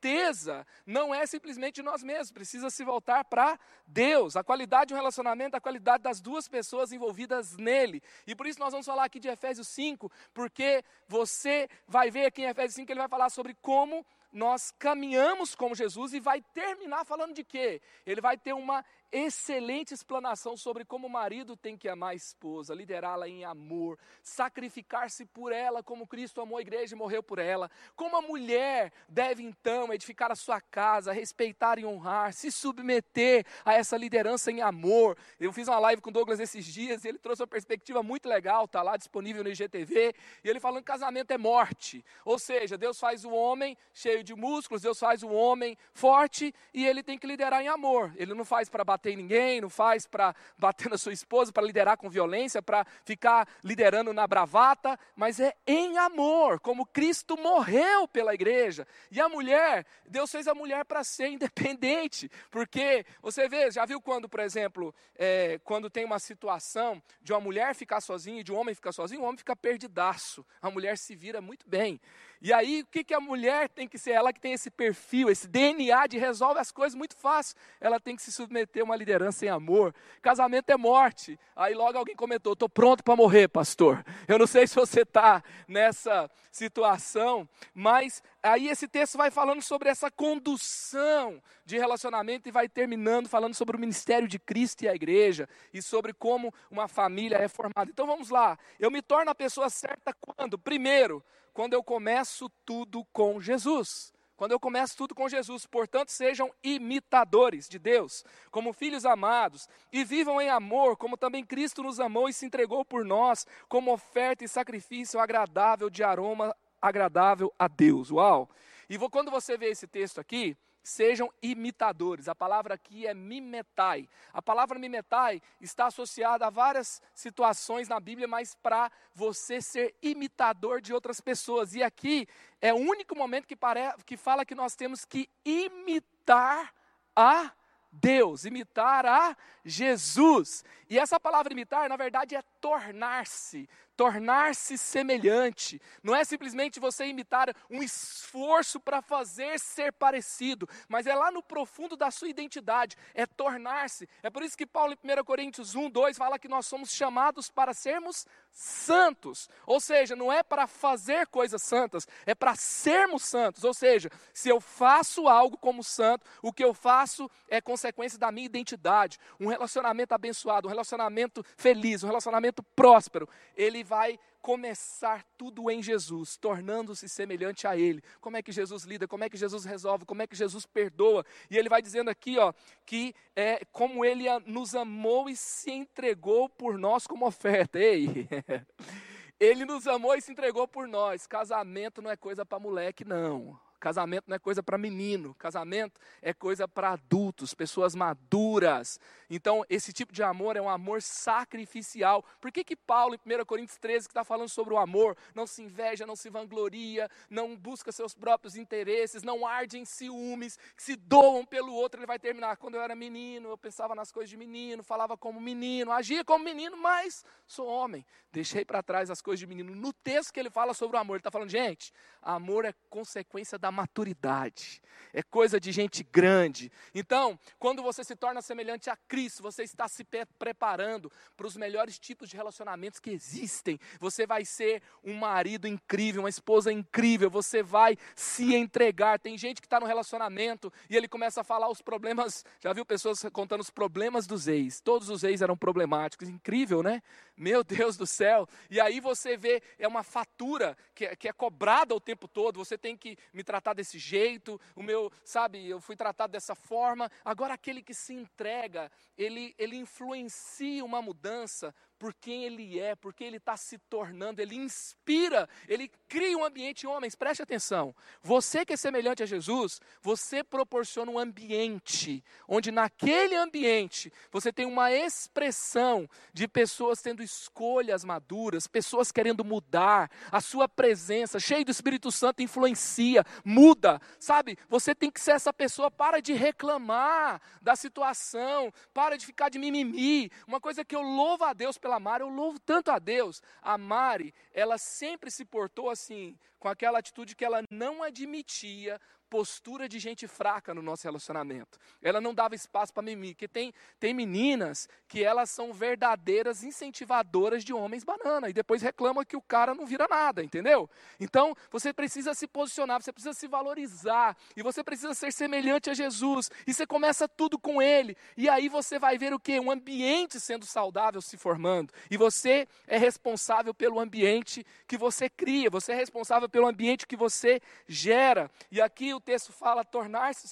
não 0.85 1.13
é 1.13 1.25
simplesmente 1.25 1.81
nós 1.81 2.03
mesmos, 2.03 2.31
precisa 2.31 2.69
se 2.69 2.83
voltar 2.83 3.23
para 3.23 3.59
Deus. 3.85 4.35
A 4.35 4.43
qualidade 4.43 4.89
de 4.89 4.93
um 4.93 4.97
relacionamento, 4.97 5.55
a 5.55 5.61
qualidade 5.61 6.03
das 6.03 6.19
duas 6.19 6.47
pessoas 6.47 6.91
envolvidas 6.91 7.55
nele. 7.57 8.01
E 8.27 8.35
por 8.35 8.47
isso 8.47 8.59
nós 8.59 8.71
vamos 8.71 8.85
falar 8.85 9.05
aqui 9.05 9.19
de 9.19 9.27
Efésios 9.27 9.67
5, 9.69 10.11
porque 10.33 10.83
você 11.07 11.69
vai 11.87 12.09
ver 12.11 12.25
aqui 12.25 12.41
em 12.41 12.49
Efésios 12.49 12.75
5 12.75 12.91
ele 12.91 12.99
vai 12.99 13.09
falar 13.09 13.29
sobre 13.29 13.55
como 13.61 14.05
nós 14.33 14.71
caminhamos 14.79 15.53
como 15.53 15.75
Jesus 15.75 16.13
e 16.13 16.19
vai 16.19 16.41
terminar 16.41 17.05
falando 17.05 17.33
de 17.33 17.43
quê? 17.43 17.79
Ele 18.05 18.19
vai 18.19 18.35
ter 18.35 18.53
uma 18.53 18.83
excelente 19.13 19.93
explanação 19.93 20.57
sobre 20.57 20.83
como 20.83 21.05
o 21.05 21.09
marido 21.09 21.55
tem 21.55 21.77
que 21.77 21.87
amar 21.87 22.09
a 22.09 22.15
esposa, 22.15 22.73
liderá-la 22.73 23.29
em 23.29 23.45
amor, 23.45 23.99
sacrificar-se 24.23 25.23
por 25.27 25.51
ela 25.51 25.83
como 25.83 26.07
Cristo 26.07 26.41
amou 26.41 26.57
a 26.57 26.61
igreja 26.61 26.95
e 26.95 26.97
morreu 26.97 27.21
por 27.21 27.37
ela. 27.37 27.69
Como 27.95 28.17
a 28.17 28.21
mulher 28.21 28.91
deve 29.07 29.43
então 29.43 29.93
edificar 29.93 30.31
a 30.31 30.35
sua 30.35 30.59
casa, 30.59 31.13
respeitar 31.13 31.77
e 31.77 31.85
honrar, 31.85 32.33
se 32.33 32.51
submeter 32.51 33.45
a 33.63 33.73
essa 33.73 33.95
liderança 33.95 34.51
em 34.51 34.61
amor. 34.61 35.15
Eu 35.39 35.53
fiz 35.53 35.67
uma 35.67 35.77
live 35.77 36.01
com 36.01 36.09
o 36.09 36.13
Douglas 36.13 36.39
esses 36.39 36.65
dias 36.65 37.05
e 37.05 37.09
ele 37.09 37.19
trouxe 37.19 37.43
uma 37.43 37.47
perspectiva 37.47 38.01
muito 38.01 38.27
legal, 38.27 38.65
está 38.65 38.81
lá 38.81 38.97
disponível 38.97 39.43
no 39.43 39.49
IGTV, 39.49 40.15
e 40.43 40.49
ele 40.49 40.59
falando 40.59 40.79
que 40.79 40.91
casamento 40.91 41.29
é 41.29 41.37
morte. 41.37 42.03
Ou 42.25 42.39
seja, 42.39 42.77
Deus 42.77 42.99
faz 42.99 43.23
o 43.23 43.31
homem 43.31 43.77
cheio 43.93 44.23
de 44.23 44.33
músculos, 44.33 44.81
Deus 44.81 44.99
faz 44.99 45.21
o 45.21 45.29
homem 45.29 45.77
forte 45.93 46.53
e 46.73 46.85
ele 46.85 47.03
tem 47.03 47.19
que 47.19 47.27
liderar 47.27 47.61
em 47.61 47.67
amor. 47.67 48.11
Ele 48.15 48.33
não 48.33 48.43
faz 48.43 48.69
para 48.69 48.83
bater 48.83 49.02
bater 49.03 49.11
em 49.11 49.17
ninguém, 49.17 49.59
não 49.59 49.69
faz 49.69 50.07
para 50.07 50.33
bater 50.57 50.87
na 50.89 50.97
sua 50.97 51.11
esposa, 51.11 51.51
para 51.51 51.65
liderar 51.65 51.97
com 51.97 52.09
violência, 52.09 52.61
para 52.61 52.85
ficar 53.03 53.47
liderando 53.63 54.13
na 54.13 54.25
bravata, 54.25 54.97
mas 55.15 55.39
é 55.39 55.53
em 55.67 55.97
amor, 55.97 56.59
como 56.59 56.85
Cristo 56.85 57.37
morreu 57.37 58.07
pela 58.07 58.33
igreja. 58.33 58.87
E 59.11 59.19
a 59.19 59.27
mulher, 59.27 59.85
Deus 60.07 60.31
fez 60.31 60.47
a 60.47 60.55
mulher 60.55 60.85
para 60.85 61.03
ser 61.03 61.27
independente, 61.27 62.31
porque 62.49 63.05
você 63.21 63.49
vê, 63.49 63.69
já 63.69 63.85
viu 63.85 63.99
quando, 63.99 64.29
por 64.29 64.39
exemplo, 64.39 64.95
é, 65.15 65.59
quando 65.63 65.89
tem 65.89 66.05
uma 66.05 66.19
situação 66.19 67.01
de 67.21 67.33
uma 67.33 67.41
mulher 67.41 67.75
ficar 67.75 67.99
sozinha 67.99 68.39
e 68.39 68.43
de 68.43 68.51
um 68.51 68.55
homem 68.55 68.73
ficar 68.73 68.93
sozinho, 68.93 69.21
o 69.21 69.25
homem 69.25 69.37
fica 69.37 69.55
perdidaço, 69.55 70.45
a 70.61 70.69
mulher 70.69 70.97
se 70.97 71.15
vira 71.15 71.41
muito 71.41 71.67
bem. 71.67 71.99
E 72.43 72.51
aí, 72.51 72.81
o 72.81 72.85
que, 72.87 73.05
que 73.05 73.13
a 73.13 73.21
mulher 73.21 73.69
tem 73.69 73.87
que 73.87 73.97
ser? 73.97 74.11
Ela 74.11 74.33
que 74.33 74.39
tem 74.41 74.51
esse 74.51 74.69
perfil, 74.69 75.29
esse 75.29 75.47
DNA 75.47 76.07
de 76.07 76.17
resolve 76.17 76.59
as 76.59 76.73
coisas 76.73 76.93
muito 76.93 77.15
fácil. 77.15 77.55
Ela 77.79 78.01
tem 78.01 78.17
que 78.17 78.21
se 78.21 78.33
submeter 78.33 78.81
a 78.81 78.83
uma 78.83 78.97
liderança 78.97 79.45
em 79.45 79.49
amor. 79.49 79.95
Casamento 80.21 80.69
é 80.69 80.75
morte. 80.75 81.39
Aí 81.55 81.73
logo 81.73 81.97
alguém 81.97 82.17
comentou: 82.17 82.51
estou 82.51 82.67
pronto 82.67 83.01
para 83.01 83.15
morrer, 83.15 83.47
pastor. 83.47 84.03
Eu 84.27 84.37
não 84.37 84.45
sei 84.45 84.67
se 84.67 84.75
você 84.75 85.03
está 85.03 85.41
nessa 85.69 86.29
situação, 86.51 87.47
mas 87.73 88.21
aí 88.43 88.67
esse 88.67 88.89
texto 88.89 89.17
vai 89.17 89.31
falando 89.31 89.61
sobre 89.61 89.87
essa 89.87 90.11
condução 90.11 91.41
de 91.63 91.77
relacionamento 91.77 92.49
e 92.49 92.51
vai 92.51 92.67
terminando 92.67 93.29
falando 93.29 93.53
sobre 93.53 93.77
o 93.77 93.79
ministério 93.79 94.27
de 94.27 94.37
Cristo 94.37 94.83
e 94.83 94.89
a 94.89 94.93
igreja 94.93 95.47
e 95.73 95.81
sobre 95.81 96.11
como 96.11 96.53
uma 96.69 96.89
família 96.89 97.37
é 97.37 97.47
formada. 97.47 97.89
Então 97.89 98.05
vamos 98.05 98.29
lá. 98.29 98.59
Eu 98.77 98.91
me 98.91 99.01
torno 99.01 99.31
a 99.31 99.35
pessoa 99.35 99.69
certa 99.69 100.13
quando? 100.13 100.59
Primeiro, 100.59 101.23
quando 101.53 101.73
eu 101.73 101.83
começo 101.83 102.49
tudo 102.65 103.05
com 103.13 103.39
Jesus. 103.39 104.11
Quando 104.35 104.51
eu 104.51 104.59
começo 104.59 104.97
tudo 104.97 105.13
com 105.13 105.29
Jesus, 105.29 105.65
portanto, 105.65 106.09
sejam 106.09 106.51
imitadores 106.63 107.69
de 107.69 107.77
Deus, 107.77 108.25
como 108.49 108.73
filhos 108.73 109.05
amados, 109.05 109.69
e 109.91 110.03
vivam 110.03 110.41
em 110.41 110.49
amor, 110.49 110.97
como 110.97 111.15
também 111.15 111.45
Cristo 111.45 111.83
nos 111.83 111.99
amou 111.99 112.27
e 112.27 112.33
se 112.33 112.45
entregou 112.45 112.83
por 112.83 113.05
nós, 113.05 113.45
como 113.69 113.93
oferta 113.93 114.43
e 114.43 114.47
sacrifício 114.47 115.19
agradável 115.19 115.89
de 115.89 116.03
aroma 116.03 116.55
agradável 116.81 117.53
a 117.57 117.67
Deus. 117.67 118.11
Uau! 118.11 118.49
E 118.89 118.97
quando 119.09 119.31
você 119.31 119.55
vê 119.55 119.67
esse 119.67 119.87
texto 119.87 120.19
aqui, 120.19 120.57
sejam 120.83 121.31
imitadores. 121.41 122.27
A 122.27 122.35
palavra 122.35 122.75
aqui 122.75 123.07
é 123.07 123.13
mimetai. 123.13 124.07
A 124.33 124.41
palavra 124.41 124.77
mimetai 124.77 125.41
está 125.61 125.87
associada 125.87 126.45
a 126.45 126.49
várias 126.49 127.01
situações 127.13 127.87
na 127.87 127.99
Bíblia, 127.99 128.27
mas 128.27 128.53
para 128.53 128.91
você 129.15 129.61
ser 129.61 129.95
imitador 130.01 130.81
de 130.81 130.93
outras 130.93 131.21
pessoas. 131.21 131.73
E 131.73 131.81
aqui 131.81 132.27
é 132.61 132.73
o 132.73 132.77
único 132.77 133.15
momento 133.15 133.47
que, 133.47 133.55
pare... 133.55 133.93
que 134.05 134.17
fala 134.17 134.45
que 134.45 134.53
nós 134.53 134.75
temos 134.75 135.05
que 135.05 135.29
imitar 135.45 136.73
a 137.15 137.51
Deus, 137.91 138.43
imitar 138.43 139.05
a 139.05 139.37
Jesus. 139.63 140.65
E 140.89 140.97
essa 140.97 141.19
palavra 141.19 141.53
imitar, 141.53 141.87
na 141.87 141.95
verdade, 141.95 142.35
é 142.35 142.41
tornar-se 142.59 143.69
tornar-se 144.03 144.77
semelhante. 144.77 145.81
Não 146.03 146.13
é 146.13 146.25
simplesmente 146.25 146.77
você 146.77 147.05
imitar 147.05 147.55
um 147.69 147.81
esforço 147.81 148.77
para 148.77 149.01
fazer 149.01 149.57
ser 149.57 149.93
parecido, 149.93 150.67
mas 150.89 151.07
é 151.07 151.15
lá 151.15 151.31
no 151.31 151.41
profundo 151.41 151.95
da 151.95 152.11
sua 152.11 152.27
identidade, 152.27 152.97
é 153.13 153.25
tornar-se. 153.25 154.09
É 154.21 154.29
por 154.29 154.43
isso 154.43 154.57
que 154.57 154.65
Paulo 154.65 154.93
em 154.93 155.19
1 155.19 155.23
Coríntios 155.23 155.73
1, 155.73 155.89
2 155.89 156.17
fala 156.17 156.37
que 156.37 156.49
nós 156.49 156.65
somos 156.65 156.91
chamados 156.91 157.49
para 157.49 157.73
sermos 157.73 158.27
santos. 158.51 159.49
Ou 159.65 159.79
seja, 159.79 160.17
não 160.17 160.31
é 160.31 160.43
para 160.43 160.67
fazer 160.67 161.25
coisas 161.27 161.63
santas, 161.63 162.05
é 162.25 162.35
para 162.35 162.55
sermos 162.55 163.23
santos. 163.23 163.63
Ou 163.63 163.73
seja, 163.73 164.09
se 164.33 164.49
eu 164.49 164.59
faço 164.59 165.29
algo 165.29 165.57
como 165.57 165.81
santo, 165.81 166.25
o 166.41 166.51
que 166.51 166.63
eu 166.63 166.73
faço 166.73 167.31
é 167.47 167.61
consequência 167.61 168.19
da 168.19 168.33
minha 168.33 168.47
identidade. 168.47 169.17
Um 169.39 169.47
relacionamento 169.47 170.13
abençoado, 170.13 170.67
um 170.67 170.71
relacionamento 170.71 171.41
feliz, 171.55 172.03
um 172.03 172.07
relacionamento 172.07 172.61
próspero, 172.75 173.29
ele 173.55 173.81
vai 173.81 173.92
começar 174.41 175.23
tudo 175.37 175.71
em 175.71 175.81
Jesus, 175.81 176.35
tornando-se 176.35 177.07
semelhante 177.07 177.65
a 177.65 177.77
Ele. 177.77 178.03
Como 178.19 178.35
é 178.35 178.41
que 178.41 178.51
Jesus 178.51 178.83
lida? 178.83 179.07
Como 179.07 179.23
é 179.23 179.29
que 179.29 179.37
Jesus 179.37 179.63
resolve? 179.63 180.05
Como 180.05 180.21
é 180.21 180.27
que 180.27 180.35
Jesus 180.35 180.65
perdoa? 180.65 181.25
E 181.49 181.57
ele 181.57 181.69
vai 181.69 181.81
dizendo 181.81 182.09
aqui, 182.09 182.37
ó, 182.37 182.53
que 182.85 183.15
é 183.35 183.63
como 183.71 184.03
Ele 184.03 184.25
nos 184.45 184.75
amou 184.75 185.29
e 185.29 185.35
se 185.35 185.71
entregou 185.71 186.49
por 186.49 186.77
nós 186.77 187.07
como 187.07 187.25
oferta. 187.25 187.79
Ei, 187.79 188.27
Ele 189.39 189.65
nos 189.65 189.87
amou 189.87 190.15
e 190.15 190.21
se 190.21 190.31
entregou 190.31 190.67
por 190.67 190.87
nós. 190.87 191.27
Casamento 191.27 192.01
não 192.01 192.11
é 192.11 192.15
coisa 192.15 192.45
para 192.45 192.59
moleque, 192.59 193.03
não. 193.03 193.59
Casamento 193.83 194.29
não 194.29 194.35
é 194.37 194.39
coisa 194.39 194.63
para 194.63 194.77
menino, 194.77 195.35
casamento 195.35 195.99
é 196.21 196.33
coisa 196.33 196.65
para 196.69 196.91
adultos, 196.91 197.53
pessoas 197.53 197.93
maduras. 197.93 198.97
Então, 199.29 199.65
esse 199.69 199.91
tipo 199.91 200.13
de 200.13 200.23
amor 200.23 200.55
é 200.55 200.61
um 200.61 200.69
amor 200.69 201.01
sacrificial. 201.01 202.23
Por 202.39 202.49
que, 202.49 202.63
que 202.63 202.77
Paulo, 202.77 203.13
em 203.13 203.41
1 203.41 203.43
Coríntios 203.43 203.77
13, 203.77 204.07
que 204.07 204.11
está 204.11 204.23
falando 204.23 204.47
sobre 204.47 204.73
o 204.73 204.77
amor, 204.77 205.17
não 205.35 205.45
se 205.45 205.61
inveja, 205.61 206.07
não 206.07 206.15
se 206.15 206.29
vangloria, 206.29 207.11
não 207.29 207.57
busca 207.57 207.91
seus 207.91 208.13
próprios 208.13 208.55
interesses, 208.55 209.21
não 209.21 209.45
arde 209.45 209.77
em 209.77 209.83
ciúmes, 209.83 210.57
que 210.77 210.81
se 210.81 210.95
doam 210.95 211.45
pelo 211.45 211.73
outro, 211.73 211.99
ele 211.99 212.07
vai 212.07 212.17
terminar. 212.17 212.55
Quando 212.55 212.75
eu 212.75 212.81
era 212.81 212.95
menino, 212.95 213.49
eu 213.49 213.57
pensava 213.57 213.93
nas 213.93 214.13
coisas 214.13 214.29
de 214.29 214.37
menino, 214.37 214.81
falava 214.81 215.17
como 215.17 215.41
menino, 215.41 215.91
agia 215.91 216.23
como 216.23 216.45
menino, 216.45 216.77
mas 216.77 217.25
sou 217.45 217.67
homem. 217.67 218.05
Deixei 218.31 218.63
para 218.63 218.81
trás 218.81 219.09
as 219.09 219.21
coisas 219.21 219.41
de 219.41 219.47
menino. 219.47 219.75
No 219.75 219.91
texto 219.91 220.31
que 220.31 220.39
ele 220.39 220.49
fala 220.49 220.73
sobre 220.73 220.95
o 220.95 220.99
amor, 221.01 221.15
ele 221.15 221.19
está 221.19 221.31
falando, 221.31 221.49
gente, 221.49 221.91
amor 222.21 222.63
é 222.63 222.73
consequência 222.89 223.59
da 223.59 223.72
maturidade, 223.73 224.81
é 225.11 225.21
coisa 225.21 225.59
de 225.59 225.71
gente 225.71 226.03
grande. 226.03 226.71
Então, 226.93 227.37
quando 227.59 227.83
você 227.83 228.03
se 228.03 228.15
torna 228.15 228.41
semelhante 228.41 228.89
a 228.89 228.95
Cristo, 228.95 229.43
você 229.43 229.63
está 229.63 229.87
se 229.87 230.05
preparando 230.39 231.11
para 231.35 231.47
os 231.47 231.55
melhores 231.57 231.99
tipos 231.99 232.29
de 232.29 232.35
relacionamentos 232.35 232.99
que 232.99 233.11
existem. 233.11 233.79
Você 233.99 234.25
vai 234.25 234.45
ser 234.45 234.81
um 235.03 235.13
marido 235.13 235.67
incrível, 235.67 236.23
uma 236.23 236.29
esposa 236.29 236.71
incrível, 236.71 237.29
você 237.29 237.61
vai 237.61 237.97
se 238.15 238.55
entregar. 238.55 239.19
Tem 239.19 239.37
gente 239.37 239.61
que 239.61 239.67
está 239.67 239.79
no 239.79 239.85
relacionamento 239.85 240.71
e 240.89 240.95
ele 240.95 241.07
começa 241.07 241.41
a 241.41 241.43
falar 241.43 241.69
os 241.69 241.81
problemas. 241.81 242.45
Já 242.59 242.73
viu 242.73 242.85
pessoas 242.85 243.23
contando 243.31 243.61
os 243.61 243.69
problemas 243.69 244.27
dos 244.27 244.47
ex? 244.47 244.79
Todos 244.81 245.09
os 245.09 245.23
ex 245.23 245.41
eram 245.41 245.57
problemáticos. 245.57 246.29
Incrível, 246.29 246.83
né? 246.83 247.01
Meu 247.35 247.63
Deus 247.63 247.97
do 247.97 248.05
céu. 248.05 248.47
E 248.69 248.79
aí 248.79 248.99
você 248.99 249.37
vê, 249.37 249.61
é 249.79 249.87
uma 249.87 250.03
fatura 250.03 250.77
que 250.93 251.05
é, 251.05 251.15
que 251.15 251.27
é 251.27 251.33
cobrada 251.33 251.95
o 251.95 251.99
tempo 251.99 252.27
todo. 252.27 252.57
Você 252.57 252.77
tem 252.77 252.97
que 252.97 253.17
me 253.33 253.43
tratar 253.43 253.62
tratar 253.63 253.73
desse 253.73 253.97
jeito, 253.97 254.59
o 254.75 254.83
meu, 254.83 255.09
sabe, 255.23 255.65
eu 255.67 255.79
fui 255.79 255.95
tratado 255.95 256.33
dessa 256.33 256.53
forma. 256.53 257.09
Agora 257.23 257.53
aquele 257.53 257.81
que 257.81 257.93
se 257.93 258.13
entrega, 258.13 258.91
ele, 259.17 259.55
ele 259.57 259.77
influencia 259.77 260.83
uma 260.83 261.01
mudança 261.01 261.73
por 262.03 262.13
quem 262.15 262.43
ele 262.43 262.77
é, 262.81 262.97
porque 262.97 263.23
ele 263.23 263.37
está 263.37 263.55
se 263.55 263.77
tornando, 263.77 264.41
ele 264.41 264.57
inspira, 264.57 265.47
ele 265.69 265.89
cria 266.09 266.37
um 266.37 266.43
ambiente, 266.43 266.85
homens, 266.85 267.15
preste 267.15 267.41
atenção. 267.41 267.95
Você 268.21 268.65
que 268.65 268.73
é 268.73 268.75
semelhante 268.75 269.23
a 269.23 269.25
Jesus, 269.25 269.79
você 270.01 270.43
proporciona 270.43 271.09
um 271.09 271.17
ambiente, 271.17 272.21
onde 272.45 272.73
naquele 272.73 273.37
ambiente 273.37 274.11
você 274.29 274.51
tem 274.51 274.65
uma 274.65 274.91
expressão 274.91 276.05
de 276.33 276.45
pessoas 276.45 277.01
tendo 277.01 277.23
escolhas 277.23 278.03
maduras, 278.03 278.67
pessoas 278.67 279.09
querendo 279.09 279.45
mudar, 279.45 280.11
a 280.29 280.41
sua 280.41 280.67
presença, 280.67 281.39
cheio 281.39 281.63
do 281.63 281.71
Espírito 281.71 282.11
Santo, 282.11 282.43
influencia, 282.43 283.25
muda, 283.45 284.01
sabe? 284.19 284.57
Você 284.67 284.93
tem 284.93 285.09
que 285.09 285.21
ser 285.21 285.31
essa 285.31 285.53
pessoa, 285.53 285.89
para 285.89 286.21
de 286.21 286.33
reclamar 286.33 287.41
da 287.61 287.77
situação, 287.77 288.73
para 288.93 289.17
de 289.17 289.25
ficar 289.25 289.47
de 289.47 289.57
mimimi. 289.57 290.29
Uma 290.45 290.59
coisa 290.59 290.83
que 290.83 290.93
eu 290.93 291.01
louvo 291.01 291.45
a 291.45 291.53
Deus 291.53 291.77
pela 291.77 291.92
pela 291.93 291.99
Mari, 291.99 292.23
eu 292.23 292.29
louvo 292.29 292.59
tanto 292.59 292.89
a 292.89 292.97
Deus. 292.97 293.41
A 293.61 293.77
Mari, 293.77 294.33
ela 294.51 294.77
sempre 294.77 295.29
se 295.29 295.45
portou 295.45 295.89
assim, 295.89 296.37
com 296.63 296.69
aquela 296.69 296.99
atitude 296.99 297.35
que 297.35 297.43
ela 297.43 297.61
não 297.69 298.01
admitia 298.01 298.97
postura 299.33 299.89
de 299.89 299.97
gente 299.97 300.27
fraca 300.27 300.75
no 300.75 300.81
nosso 300.83 301.05
relacionamento. 301.05 301.79
Ela 302.03 302.21
não 302.21 302.35
dava 302.35 302.53
espaço 302.53 302.93
para 302.93 303.01
mimimi, 303.01 303.33
porque 303.33 303.47
tem, 303.47 303.73
tem 303.99 304.13
meninas 304.13 304.87
que 305.07 305.23
elas 305.23 305.49
são 305.49 305.73
verdadeiras 305.73 306.63
incentivadoras 306.63 307.63
de 307.63 307.73
homens 307.73 308.03
banana 308.03 308.47
e 308.47 308.53
depois 308.53 308.83
reclama 308.83 309.25
que 309.25 309.35
o 309.35 309.41
cara 309.41 309.73
não 309.73 309.87
vira 309.87 310.07
nada, 310.07 310.43
entendeu? 310.43 310.87
Então, 311.19 311.55
você 311.71 311.91
precisa 311.91 312.35
se 312.35 312.47
posicionar, 312.47 313.01
você 313.01 313.11
precisa 313.11 313.33
se 313.33 313.47
valorizar 313.47 314.37
e 314.55 314.61
você 314.61 314.83
precisa 314.83 315.15
ser 315.15 315.33
semelhante 315.33 315.89
a 315.89 315.95
Jesus. 315.95 316.51
E 316.67 316.71
você 316.71 316.85
começa 316.85 317.27
tudo 317.27 317.57
com 317.57 317.81
ele. 317.81 318.15
E 318.37 318.47
aí 318.47 318.69
você 318.69 318.99
vai 318.99 319.17
ver 319.17 319.33
o 319.33 319.39
que? 319.39 319.59
Um 319.59 319.71
ambiente 319.71 320.39
sendo 320.39 320.63
saudável 320.63 321.23
se 321.23 321.37
formando. 321.37 321.91
E 322.11 322.17
você 322.17 322.67
é 322.85 322.99
responsável 322.99 323.73
pelo 323.73 323.99
ambiente 323.99 324.63
que 324.87 324.95
você 324.95 325.27
cria, 325.27 325.71
você 325.71 325.93
é 325.93 325.95
responsável 325.95 326.47
pelo 326.53 326.67
ambiente 326.67 327.07
que 327.07 327.17
você 327.17 327.59
gera. 327.87 328.49
E 328.71 328.79
aqui 328.79 329.11
o 329.11 329.19
texto 329.19 329.51
fala 329.51 329.83
tornar-se 329.83 330.47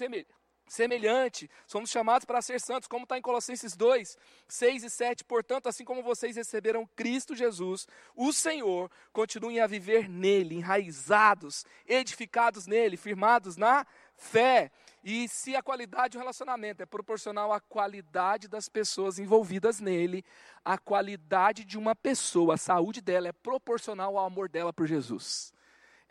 semelhante, 0.68 1.48
somos 1.68 1.92
chamados 1.92 2.26
para 2.26 2.42
ser 2.42 2.60
santos, 2.60 2.88
como 2.88 3.04
está 3.04 3.20
em 3.20 3.22
Colossenses 3.22 3.76
2, 3.76 4.18
6 4.48 4.84
e 4.84 4.90
7. 4.90 5.24
Portanto, 5.24 5.70
assim 5.70 5.86
como 5.86 6.02
vocês 6.02 6.36
receberam 6.36 6.90
Cristo 6.96 7.36
Jesus, 7.36 7.88
o 8.16 8.34
Senhor, 8.34 8.90
continuem 9.14 9.60
a 9.60 9.68
viver 9.68 10.10
nele, 10.10 10.56
enraizados, 10.56 11.66
edificados 11.86 12.66
nele, 12.66 12.98
firmados 12.98 13.56
na 13.56 13.86
fé. 14.16 14.72
E 15.04 15.28
se 15.28 15.56
a 15.56 15.62
qualidade 15.62 16.14
do 16.14 16.20
relacionamento 16.20 16.82
é 16.82 16.86
proporcional 16.88 17.54
à 17.54 17.60
qualidade 17.60 18.48
das 18.48 18.68
pessoas 18.68 19.20
envolvidas 19.20 19.80
nele, 19.80 20.26
a 20.66 20.80
qualidade 20.80 21.64
de 21.64 21.78
uma 21.78 21.96
pessoa, 21.96 22.56
a 22.56 22.58
saúde 22.58 23.02
dela 23.02 23.28
é 23.28 23.32
proporcional 23.32 24.18
ao 24.18 24.26
amor 24.26 24.50
dela 24.50 24.74
por 24.74 24.88
Jesus 24.88 25.54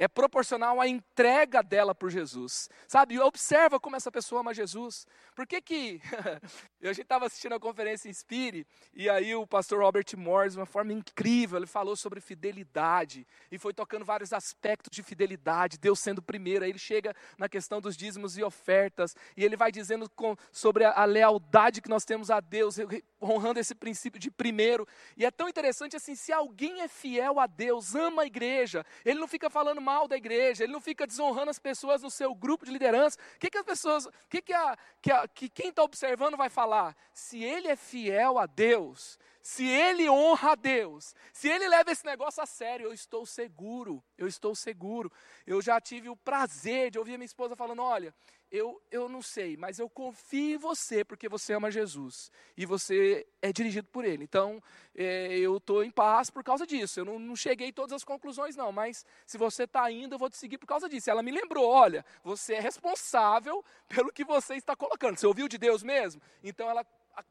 é 0.00 0.08
proporcional 0.08 0.80
à 0.80 0.88
entrega 0.88 1.62
dela 1.62 1.94
por 1.94 2.10
Jesus. 2.10 2.70
Sabe, 2.88 3.20
observa 3.20 3.78
como 3.78 3.96
essa 3.96 4.10
pessoa 4.10 4.40
ama 4.40 4.54
Jesus. 4.54 5.06
Por 5.34 5.46
que 5.46 5.60
que... 5.60 6.00
a 6.82 6.86
gente 6.86 7.02
estava 7.02 7.26
assistindo 7.26 7.54
a 7.54 7.60
conferência 7.60 8.08
Inspire, 8.08 8.66
e 8.94 9.10
aí 9.10 9.34
o 9.34 9.46
pastor 9.46 9.80
Robert 9.80 10.06
Morris, 10.16 10.54
de 10.54 10.58
uma 10.58 10.64
forma 10.64 10.94
incrível, 10.94 11.58
ele 11.58 11.66
falou 11.66 11.94
sobre 11.94 12.18
fidelidade, 12.18 13.26
e 13.52 13.58
foi 13.58 13.74
tocando 13.74 14.02
vários 14.02 14.32
aspectos 14.32 14.90
de 14.90 15.02
fidelidade, 15.02 15.76
Deus 15.76 16.00
sendo 16.00 16.22
primeiro, 16.22 16.64
aí 16.64 16.70
ele 16.70 16.78
chega 16.78 17.14
na 17.36 17.46
questão 17.46 17.78
dos 17.78 17.94
dízimos 17.94 18.38
e 18.38 18.42
ofertas, 18.42 19.14
e 19.36 19.44
ele 19.44 19.54
vai 19.54 19.70
dizendo 19.70 20.08
com, 20.08 20.34
sobre 20.50 20.82
a, 20.84 20.92
a 20.92 21.04
lealdade 21.04 21.82
que 21.82 21.90
nós 21.90 22.06
temos 22.06 22.30
a 22.30 22.40
Deus, 22.40 22.76
honrando 23.22 23.60
esse 23.60 23.74
princípio 23.74 24.18
de 24.18 24.30
primeiro, 24.30 24.88
e 25.14 25.26
é 25.26 25.30
tão 25.30 25.46
interessante 25.46 25.94
assim, 25.94 26.14
se 26.14 26.32
alguém 26.32 26.80
é 26.80 26.88
fiel 26.88 27.38
a 27.38 27.46
Deus, 27.46 27.94
ama 27.94 28.22
a 28.22 28.26
igreja, 28.26 28.86
ele 29.04 29.20
não 29.20 29.28
fica 29.28 29.50
falando 29.50 29.89
mal 29.90 30.06
da 30.06 30.16
igreja, 30.16 30.62
ele 30.62 30.72
não 30.72 30.80
fica 30.80 31.04
desonrando 31.04 31.50
as 31.50 31.58
pessoas 31.58 32.02
no 32.02 32.10
seu 32.10 32.32
grupo 32.32 32.64
de 32.64 32.70
liderança. 32.70 33.18
O 33.34 33.38
que, 33.40 33.50
que 33.50 33.58
as 33.58 33.64
pessoas, 33.64 34.06
o 34.06 34.12
que, 34.28 34.40
que, 34.40 34.52
a, 34.52 34.78
que, 35.02 35.10
a, 35.10 35.28
que 35.28 35.48
quem 35.48 35.70
está 35.70 35.82
observando 35.82 36.36
vai 36.36 36.48
falar? 36.48 36.96
Se 37.12 37.42
ele 37.42 37.66
é 37.66 37.74
fiel 37.74 38.38
a 38.38 38.46
Deus, 38.46 39.18
se 39.42 39.66
ele 39.66 40.08
honra 40.08 40.52
a 40.52 40.54
Deus, 40.54 41.12
se 41.32 41.48
ele 41.48 41.68
leva 41.68 41.90
esse 41.90 42.06
negócio 42.06 42.40
a 42.40 42.46
sério, 42.46 42.86
eu 42.86 42.92
estou 42.92 43.26
seguro, 43.26 44.02
eu 44.16 44.28
estou 44.28 44.54
seguro. 44.54 45.10
Eu 45.44 45.60
já 45.60 45.80
tive 45.80 46.08
o 46.08 46.16
prazer 46.16 46.90
de 46.92 46.98
ouvir 46.98 47.18
minha 47.18 47.24
esposa 47.24 47.56
falando: 47.56 47.82
olha, 47.82 48.14
eu, 48.50 48.82
eu 48.90 49.08
não 49.08 49.22
sei, 49.22 49.56
mas 49.56 49.78
eu 49.78 49.88
confio 49.88 50.54
em 50.54 50.58
você 50.58 51.04
porque 51.04 51.28
você 51.28 51.52
ama 51.52 51.70
Jesus 51.70 52.32
e 52.56 52.66
você 52.66 53.26
é 53.40 53.52
dirigido 53.52 53.86
por 53.88 54.04
Ele. 54.04 54.24
Então, 54.24 54.60
é, 54.94 55.38
eu 55.38 55.56
estou 55.56 55.84
em 55.84 55.90
paz 55.90 56.30
por 56.30 56.42
causa 56.42 56.66
disso. 56.66 57.00
Eu 57.00 57.04
não, 57.04 57.18
não 57.18 57.36
cheguei 57.36 57.68
a 57.68 57.72
todas 57.72 57.92
as 57.92 58.04
conclusões, 58.04 58.56
não, 58.56 58.72
mas 58.72 59.06
se 59.24 59.38
você 59.38 59.64
está 59.64 59.90
indo, 59.90 60.14
eu 60.14 60.18
vou 60.18 60.28
te 60.28 60.36
seguir 60.36 60.58
por 60.58 60.66
causa 60.66 60.88
disso. 60.88 61.10
Ela 61.10 61.22
me 61.22 61.30
lembrou: 61.30 61.68
olha, 61.68 62.04
você 62.24 62.54
é 62.54 62.60
responsável 62.60 63.64
pelo 63.88 64.12
que 64.12 64.24
você 64.24 64.54
está 64.56 64.74
colocando. 64.74 65.16
Você 65.16 65.26
ouviu 65.26 65.46
de 65.48 65.56
Deus 65.56 65.82
mesmo? 65.82 66.20
Então, 66.42 66.68
ela 66.68 66.84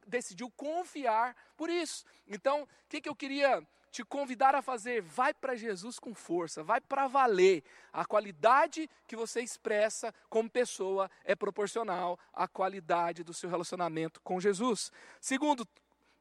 decidiu 0.07 0.49
confiar 0.51 1.35
por 1.55 1.69
isso. 1.69 2.05
Então, 2.27 2.63
o 2.63 2.67
que, 2.87 3.01
que 3.01 3.09
eu 3.09 3.15
queria 3.15 3.65
te 3.91 4.03
convidar 4.03 4.55
a 4.55 4.61
fazer, 4.61 5.01
vai 5.01 5.33
para 5.33 5.55
Jesus 5.55 5.99
com 5.99 6.13
força, 6.13 6.63
vai 6.63 6.79
para 6.79 7.07
valer. 7.07 7.63
A 7.91 8.05
qualidade 8.05 8.89
que 9.07 9.15
você 9.15 9.41
expressa 9.41 10.13
como 10.29 10.49
pessoa 10.49 11.09
é 11.23 11.35
proporcional 11.35 12.19
à 12.33 12.47
qualidade 12.47 13.23
do 13.23 13.33
seu 13.33 13.49
relacionamento 13.49 14.21
com 14.21 14.39
Jesus. 14.39 14.91
Segundo, 15.19 15.67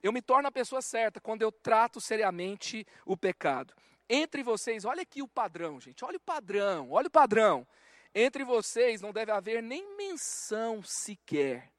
eu 0.02 0.12
me 0.12 0.22
torno 0.22 0.48
a 0.48 0.52
pessoa 0.52 0.81
certa 0.81 1.20
quando 1.20 1.42
eu 1.42 1.52
trato 1.52 2.00
seriamente 2.00 2.87
o 3.04 3.16
pecado. 3.16 3.74
Entre 4.09 4.42
vocês, 4.42 4.85
olha 4.85 5.02
aqui 5.02 5.22
o 5.22 5.28
padrão, 5.28 5.78
gente, 5.78 6.04
olha 6.04 6.16
o 6.16 6.20
padrão, 6.20 6.90
olha 6.90 7.09
o 7.09 7.11
padrão. 7.11 7.66
Entre 8.14 8.42
vocês 8.42 9.02
não 9.02 9.12
deve 9.12 9.31
haver 9.31 9.62
nem 9.62 9.96
menção 9.96 10.83
sequer, 10.83 11.70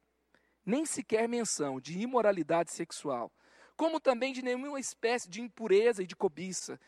nem 0.69 0.85
sequer 0.85 1.27
menção 1.27 1.81
de 1.81 1.99
imoralidade 1.99 2.71
sexual, 2.71 3.31
como 3.75 3.99
também 3.99 4.31
de 4.31 4.41
nenhuma 4.41 4.79
espécie 4.79 5.27
de 5.27 5.41
impureza 5.41 6.03
e 6.03 6.07
de 6.07 6.15
cobiça, 6.15 6.79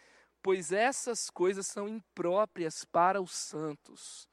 pois 0.42 0.72
essas 0.72 1.30
coisas 1.30 1.66
são 1.68 1.88
impróprias 1.88 2.86
para 2.86 3.22
os 3.22 3.32
santos. 3.32 4.30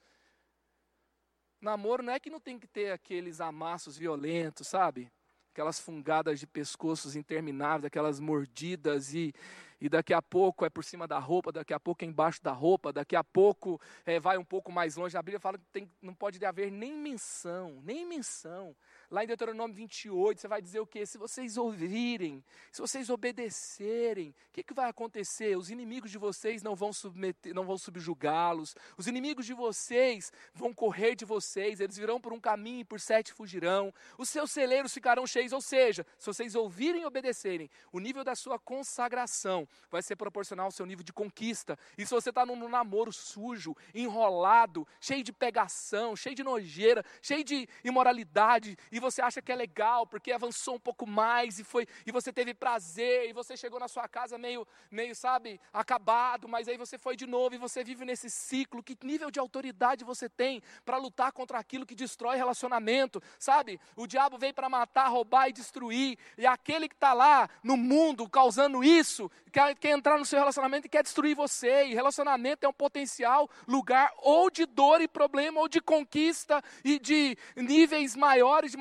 Namoro 1.61 2.03
não 2.03 2.13
é 2.13 2.21
que 2.21 2.31
não 2.31 2.39
tem 2.39 2.59
que 2.59 2.69
ter 2.69 2.93
aqueles 2.93 3.41
amassos 3.41 3.97
violentos, 3.97 4.69
sabe? 4.69 5.11
Aquelas 5.53 5.81
fungadas 5.81 6.39
de 6.39 6.47
pescoços 6.47 7.17
intermináveis, 7.17 7.87
aquelas 7.87 8.21
mordidas 8.21 9.13
e, 9.13 9.35
e 9.81 9.89
daqui 9.89 10.15
a 10.15 10.23
pouco 10.23 10.65
é 10.65 10.71
por 10.71 10.85
cima 10.85 11.09
da 11.09 11.19
roupa, 11.19 11.51
daqui 11.51 11.75
a 11.75 11.81
pouco 11.81 12.05
é 12.05 12.07
embaixo 12.07 12.41
da 12.43 12.53
roupa, 12.53 12.93
daqui 12.93 13.17
a 13.17 13.25
pouco 13.25 13.81
é, 14.07 14.21
vai 14.21 14.39
um 14.39 14.45
pouco 14.45 14.71
mais 14.71 14.95
longe. 14.95 15.17
A 15.17 15.23
Bíblia 15.23 15.41
fala 15.41 15.59
que 15.59 15.67
tem, 15.73 15.91
não 16.01 16.15
pode 16.15 16.45
haver 16.45 16.71
nem 16.71 16.93
menção, 16.93 17.81
nem 17.83 18.07
menção 18.07 18.77
Lá 19.11 19.25
em 19.25 19.27
Deuteronômio 19.27 19.75
28, 19.75 20.39
você 20.39 20.47
vai 20.47 20.61
dizer 20.61 20.81
o 20.81 20.87
quê? 20.87 21.07
Se 21.07 21.17
vocês 21.17 21.57
ouvirem, 21.57 22.45
se 22.71 22.79
vocês 22.79 23.09
obedecerem, 23.09 24.35
o 24.51 24.53
que, 24.53 24.63
que 24.63 24.75
vai 24.75 24.91
acontecer? 24.91 25.57
Os 25.57 25.71
inimigos 25.71 26.11
de 26.11 26.19
vocês 26.19 26.63
não 26.63 26.77
vão 26.77 26.93
submeter, 26.93 27.55
não 27.55 27.65
vão 27.65 27.79
subjugá-los. 27.79 28.77
Os 28.99 29.07
inimigos 29.07 29.47
de 29.47 29.55
vocês 29.55 30.31
vão 30.53 30.75
correr 30.75 31.15
de 31.15 31.25
vocês. 31.25 31.81
Eles 31.81 31.97
virão 31.97 32.21
por 32.21 32.35
um 32.35 32.41
caminho 32.41 32.81
e 32.81 32.85
por 32.85 33.01
sete 33.01 33.33
fugirão. 33.33 33.95
Os 34.19 34.29
seus 34.29 34.51
celeiros 34.51 34.93
ficarão 34.93 35.27
cheios. 35.27 35.55
Ou 35.55 35.63
seja, 35.63 36.05
se 36.19 36.27
vocês 36.27 36.55
ouvirem 36.55 37.01
e 37.01 37.07
obedecerem, 37.07 37.71
o 37.91 38.01
nível 38.01 38.23
da 38.23 38.35
sua 38.35 38.59
consagração 38.59 39.67
vai 39.91 40.03
ser 40.03 40.17
proporcional 40.17 40.67
ao 40.67 40.71
seu 40.71 40.85
nível 40.85 41.03
de 41.03 41.15
conquista. 41.15 41.79
E 41.97 42.05
se 42.05 42.13
você 42.13 42.29
está 42.29 42.45
num 42.45 42.69
namoro 42.69 43.11
sujo, 43.11 43.75
enrolado, 43.95 44.87
cheio 45.01 45.25
de 45.25 45.33
pegação, 45.33 46.15
cheio 46.15 46.37
de 46.37 46.45
nojeira, 46.45 47.03
cheio 47.23 47.43
de 47.43 47.67
imoralidade, 47.83 48.77
e 48.93 48.98
você 49.01 49.23
acha 49.23 49.43
que 49.43 49.53
é 49.53 49.57
legal 49.57 50.07
porque 50.07 50.33
avançou 50.33 50.77
um 50.77 50.81
pouco 50.81 51.07
mais 51.07 51.59
e 51.59 51.65
foi 51.65 51.87
e 52.07 52.13
você 52.13 52.33
teve 52.33 52.55
prazer 52.55 53.29
e 53.29 53.33
você 53.33 53.57
chegou 53.57 53.79
na 53.79 53.89
sua 53.89 54.09
casa 54.09 54.39
meio 54.39 54.67
meio 54.91 55.15
sabe 55.15 55.61
acabado, 55.73 56.49
mas 56.49 56.69
aí 56.69 56.77
você 56.77 56.99
foi 56.99 57.17
de 57.17 57.27
novo 57.27 57.55
e 57.55 57.59
você 57.59 57.85
vive 57.85 58.05
nesse 58.05 58.31
ciclo. 58.31 58.83
Que 58.83 58.97
nível 59.03 59.31
de 59.31 59.39
autoridade 59.39 60.05
você 60.05 60.29
tem 60.29 60.63
para 60.85 60.97
lutar 60.97 61.33
contra 61.33 61.59
aquilo 61.59 61.87
que 61.87 61.95
destrói 61.95 62.37
relacionamento, 62.37 63.23
sabe? 63.39 63.81
O 63.97 64.07
diabo 64.07 64.39
veio 64.39 64.55
para 64.55 64.69
matar, 64.69 65.09
roubar 65.09 65.49
e 65.49 65.53
destruir 65.53 66.19
e 66.37 66.47
aquele 66.47 66.89
que 66.89 66.95
está 66.95 67.13
lá 67.13 67.49
no 67.63 67.77
mundo 67.77 68.29
causando 68.29 68.85
isso 68.85 69.31
quer, 69.49 69.75
quer 69.75 69.91
entrar 69.91 70.19
no 70.19 70.25
seu 70.25 70.39
relacionamento 70.39 70.87
e 70.87 70.91
quer 70.91 71.03
destruir 71.03 71.35
você. 71.35 71.87
E 71.87 71.95
relacionamento 71.95 72.65
é 72.65 72.69
um 72.69 72.73
potencial 72.73 73.49
lugar 73.67 74.13
ou 74.19 74.51
de 74.51 74.67
dor 74.67 75.01
e 75.01 75.09
problema 75.09 75.61
ou 75.61 75.69
de 75.69 75.81
conquista 75.81 76.63
e 76.85 76.99
de 76.99 77.37
níveis 77.57 78.15
maiores 78.15 78.71
de 78.71 78.77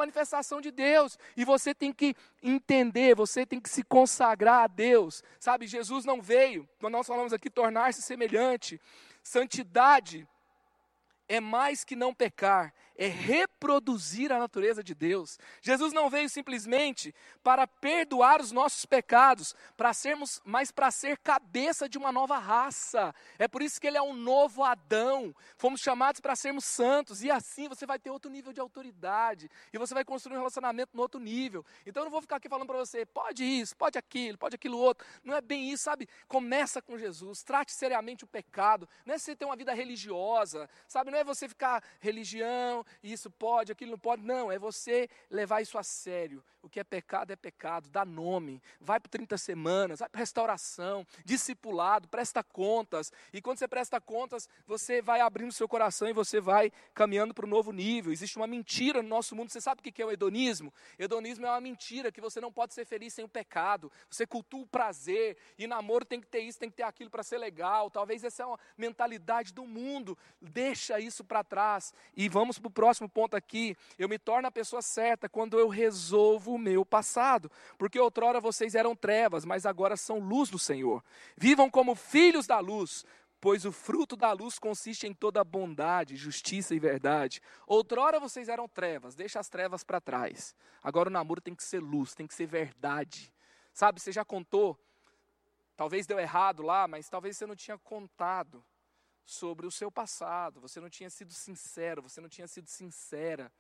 de 0.61 0.71
Deus. 0.71 1.17
E 1.35 1.43
você 1.43 1.73
tem 1.73 1.91
que 1.91 2.15
entender, 2.41 3.15
você 3.15 3.45
tem 3.45 3.59
que 3.59 3.69
se 3.69 3.83
consagrar 3.83 4.63
a 4.63 4.67
Deus. 4.67 5.23
Sabe, 5.39 5.67
Jesus 5.67 6.05
não 6.05 6.21
veio, 6.21 6.67
quando 6.79 6.93
nós 6.93 7.07
falamos 7.07 7.33
aqui, 7.33 7.49
tornar-se 7.49 8.01
semelhante. 8.01 8.79
Santidade 9.23 10.27
é 11.27 11.39
mais 11.39 11.83
que 11.83 11.95
não 11.95 12.13
pecar, 12.13 12.73
é 12.95 13.07
reproduzir 13.07 14.31
a 14.31 14.39
natureza 14.39 14.83
de 14.83 14.95
Deus. 14.95 15.37
Jesus 15.61 15.93
não 15.93 16.09
veio 16.09 16.29
simplesmente 16.29 17.13
para 17.43 17.67
perdoar 17.67 18.41
os 18.41 18.51
nossos 18.51 18.85
pecados, 18.85 19.55
para 19.75 19.93
sermos, 19.93 20.41
mas 20.43 20.71
para 20.71 20.89
ser 20.89 21.17
cabeça 21.17 21.87
de 21.87 21.97
uma 21.97 22.11
nova 22.11 22.37
raça. 22.37 23.13
É 23.37 23.47
por 23.47 23.61
isso 23.61 23.79
que 23.79 23.87
ele 23.87 23.97
é 23.97 24.01
um 24.01 24.13
novo 24.13 24.63
Adão. 24.63 25.35
Fomos 25.57 25.81
chamados 25.81 26.19
para 26.21 26.35
sermos 26.35 26.65
santos 26.65 27.23
e 27.23 27.29
assim 27.29 27.67
você 27.67 27.85
vai 27.85 27.99
ter 27.99 28.09
outro 28.09 28.31
nível 28.31 28.51
de 28.51 28.59
autoridade 28.59 29.49
e 29.71 29.77
você 29.77 29.93
vai 29.93 30.05
construir 30.05 30.35
um 30.35 30.39
relacionamento 30.39 30.95
no 30.95 31.01
outro 31.01 31.19
nível. 31.19 31.65
Então 31.85 32.01
eu 32.01 32.05
não 32.05 32.11
vou 32.11 32.21
ficar 32.21 32.37
aqui 32.37 32.49
falando 32.49 32.67
para 32.67 32.77
você, 32.77 33.05
pode 33.05 33.43
isso, 33.43 33.75
pode 33.75 33.97
aquilo, 33.97 34.37
pode 34.37 34.55
aquilo 34.55 34.77
outro. 34.77 35.05
Não 35.23 35.35
é 35.35 35.41
bem 35.41 35.69
isso, 35.71 35.83
sabe? 35.83 36.07
Começa 36.27 36.81
com 36.81 36.97
Jesus, 36.97 37.43
trate 37.43 37.71
seriamente 37.71 38.23
o 38.23 38.27
pecado. 38.27 38.89
Não 39.05 39.13
é 39.13 39.19
você 39.19 39.35
ter 39.35 39.45
uma 39.45 39.55
vida 39.55 39.73
religiosa, 39.73 40.69
sabe? 40.87 41.11
Não 41.17 41.21
é 41.21 41.23
você 41.23 41.49
ficar 41.49 41.83
religião, 41.99 42.85
isso 43.01 43.31
pode, 43.31 43.71
aquilo 43.71 43.91
não 43.91 43.97
pode. 43.97 44.21
Não, 44.21 44.51
é 44.51 44.59
você 44.59 45.09
levar 45.31 45.61
isso 45.61 45.75
a 45.75 45.81
sério. 45.81 46.43
O 46.61 46.69
que 46.69 46.79
é 46.79 46.83
pecado 46.83 47.31
é 47.31 47.35
pecado, 47.35 47.89
dá 47.89 48.05
nome. 48.05 48.61
Vai 48.79 48.99
para 48.99 49.09
30 49.09 49.37
semanas, 49.37 49.99
vai 49.99 50.09
para 50.09 50.19
restauração, 50.19 51.07
discipulado, 51.23 52.07
presta 52.07 52.43
contas. 52.43 53.11
E 53.33 53.41
quando 53.41 53.57
você 53.57 53.67
presta 53.67 53.99
contas, 53.99 54.47
você 54.67 55.01
vai 55.01 55.21
abrindo 55.21 55.51
seu 55.51 55.67
coração 55.67 56.07
e 56.07 56.13
você 56.13 56.39
vai 56.39 56.71
caminhando 56.93 57.33
para 57.33 57.45
o 57.45 57.49
novo 57.49 57.71
nível. 57.71 58.11
Existe 58.11 58.37
uma 58.37 58.45
mentira 58.45 59.01
no 59.01 59.09
nosso 59.09 59.35
mundo. 59.35 59.49
Você 59.49 59.61
sabe 59.61 59.79
o 59.79 59.83
que 59.83 60.01
é 60.01 60.05
o 60.05 60.11
hedonismo? 60.11 60.71
Hedonismo 60.99 61.47
é 61.47 61.49
uma 61.49 61.61
mentira 61.61 62.11
que 62.11 62.21
você 62.21 62.39
não 62.39 62.51
pode 62.51 62.75
ser 62.75 62.85
feliz 62.85 63.13
sem 63.13 63.25
o 63.25 63.29
pecado. 63.29 63.91
Você 64.09 64.27
cultua 64.27 64.61
o 64.61 64.67
prazer. 64.67 65.37
E 65.57 65.65
namoro 65.65 66.05
tem 66.05 66.19
que 66.19 66.27
ter 66.27 66.41
isso, 66.41 66.59
tem 66.59 66.69
que 66.69 66.75
ter 66.75 66.83
aquilo 66.83 67.09
para 67.09 67.23
ser 67.23 67.37
legal. 67.37 67.89
Talvez 67.89 68.23
essa 68.23 68.43
é 68.43 68.45
uma 68.45 68.59
mentalidade 68.77 69.53
do 69.53 69.65
mundo. 69.65 70.17
Deixa 70.41 70.99
isso 70.99 71.06
para 71.23 71.43
trás 71.43 71.93
e 72.15 72.27
vamos 72.29 72.59
para 72.59 72.67
o 72.67 72.71
próximo 72.71 73.09
ponto 73.09 73.35
aqui. 73.35 73.75
Eu 73.97 74.07
me 74.09 74.17
torno 74.17 74.47
a 74.47 74.51
pessoa 74.51 74.81
certa 74.81 75.29
quando 75.29 75.59
eu 75.59 75.67
resolvo 75.67 76.53
o 76.53 76.59
meu 76.59 76.85
passado, 76.85 77.51
porque 77.77 77.99
outrora 77.99 78.39
vocês 78.39 78.75
eram 78.75 78.95
trevas, 78.95 79.45
mas 79.45 79.65
agora 79.65 79.97
são 79.97 80.19
luz 80.19 80.49
do 80.49 80.59
Senhor. 80.59 81.03
Vivam 81.35 81.69
como 81.69 81.95
filhos 81.95 82.47
da 82.47 82.59
luz, 82.59 83.05
pois 83.39 83.65
o 83.65 83.71
fruto 83.71 84.15
da 84.15 84.31
luz 84.31 84.57
consiste 84.59 85.07
em 85.07 85.13
toda 85.13 85.43
bondade, 85.43 86.15
justiça 86.15 86.73
e 86.75 86.79
verdade. 86.79 87.41
Outrora 87.65 88.19
vocês 88.19 88.49
eram 88.49 88.67
trevas, 88.67 89.15
deixa 89.15 89.39
as 89.39 89.49
trevas 89.49 89.83
para 89.83 90.01
trás. 90.01 90.55
Agora 90.83 91.09
o 91.09 91.11
namoro 91.11 91.41
tem 91.41 91.55
que 91.55 91.63
ser 91.63 91.79
luz, 91.79 92.13
tem 92.13 92.27
que 92.27 92.33
ser 92.33 92.47
verdade. 92.47 93.31
Sabe, 93.73 93.99
você 94.01 94.11
já 94.11 94.25
contou? 94.25 94.77
Talvez 95.75 96.07
deu 96.07 96.19
errado 96.19 96.63
lá, 96.63 96.87
mas 96.87 97.07
talvez 97.07 97.37
você 97.37 97.45
não 97.45 97.55
tinha 97.55 97.77
contado 97.77 98.63
sobre 99.27 99.67
o 99.67 99.71
seu 99.71 99.91
passado, 99.91 100.61
você 100.61 100.79
não 100.79 100.89
tinha 100.89 101.09
sido 101.09 101.33
sincero, 101.33 102.01
você 102.01 102.21
não 102.21 102.29
tinha 102.29 102.47
sido 102.47 102.69
sincera. 102.69 103.51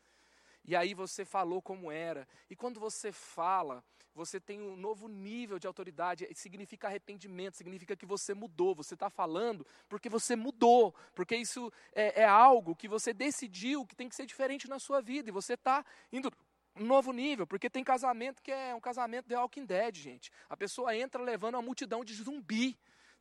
E 0.63 0.75
aí 0.75 0.93
você 0.93 1.25
falou 1.25 1.61
como 1.61 1.91
era. 1.91 2.25
E 2.49 2.55
quando 2.55 2.79
você 2.79 3.11
fala, 3.11 3.83
você 4.15 4.39
tem 4.39 4.61
um 4.61 4.77
novo 4.77 5.09
nível 5.09 5.59
de 5.59 5.67
autoridade. 5.67 6.27
Significa 6.35 6.87
arrependimento, 6.87 7.57
significa 7.57 7.95
que 7.97 8.05
você 8.05 8.33
mudou. 8.33 8.73
Você 8.75 8.93
está 8.93 9.09
falando 9.09 9.65
porque 9.89 10.09
você 10.09 10.35
mudou. 10.35 10.95
Porque 11.13 11.35
isso 11.35 11.71
é, 11.93 12.21
é, 12.21 12.25
algo 12.25 12.75
que 12.75 12.87
você 12.87 13.13
decidiu 13.13 13.85
que 13.85 13.95
tem 13.95 14.07
que 14.07 14.15
ser 14.15 14.25
diferente 14.25 14.69
na 14.69 14.79
sua 14.79 15.01
vida. 15.01 15.29
E 15.29 15.33
você 15.33 15.53
está 15.53 15.85
indo 16.11 16.31
um 16.77 16.85
novo 16.85 17.11
nível. 17.11 17.45
Porque 17.45 17.69
tem 17.69 17.83
casamento 17.83 18.41
que 18.41 18.51
é 18.51 18.73
um 18.73 18.81
casamento 18.81 19.27
de 19.27 19.35
Walking 19.35 19.65
Dead, 19.65 19.95
gente. 19.95 20.31
A 20.49 20.55
pessoa 20.55 20.95
entra 20.95 21.21
levando 21.21 21.55
uma 21.55 21.61
multidão 21.61 22.05
de 22.05 22.13
zumbi. 22.13 22.77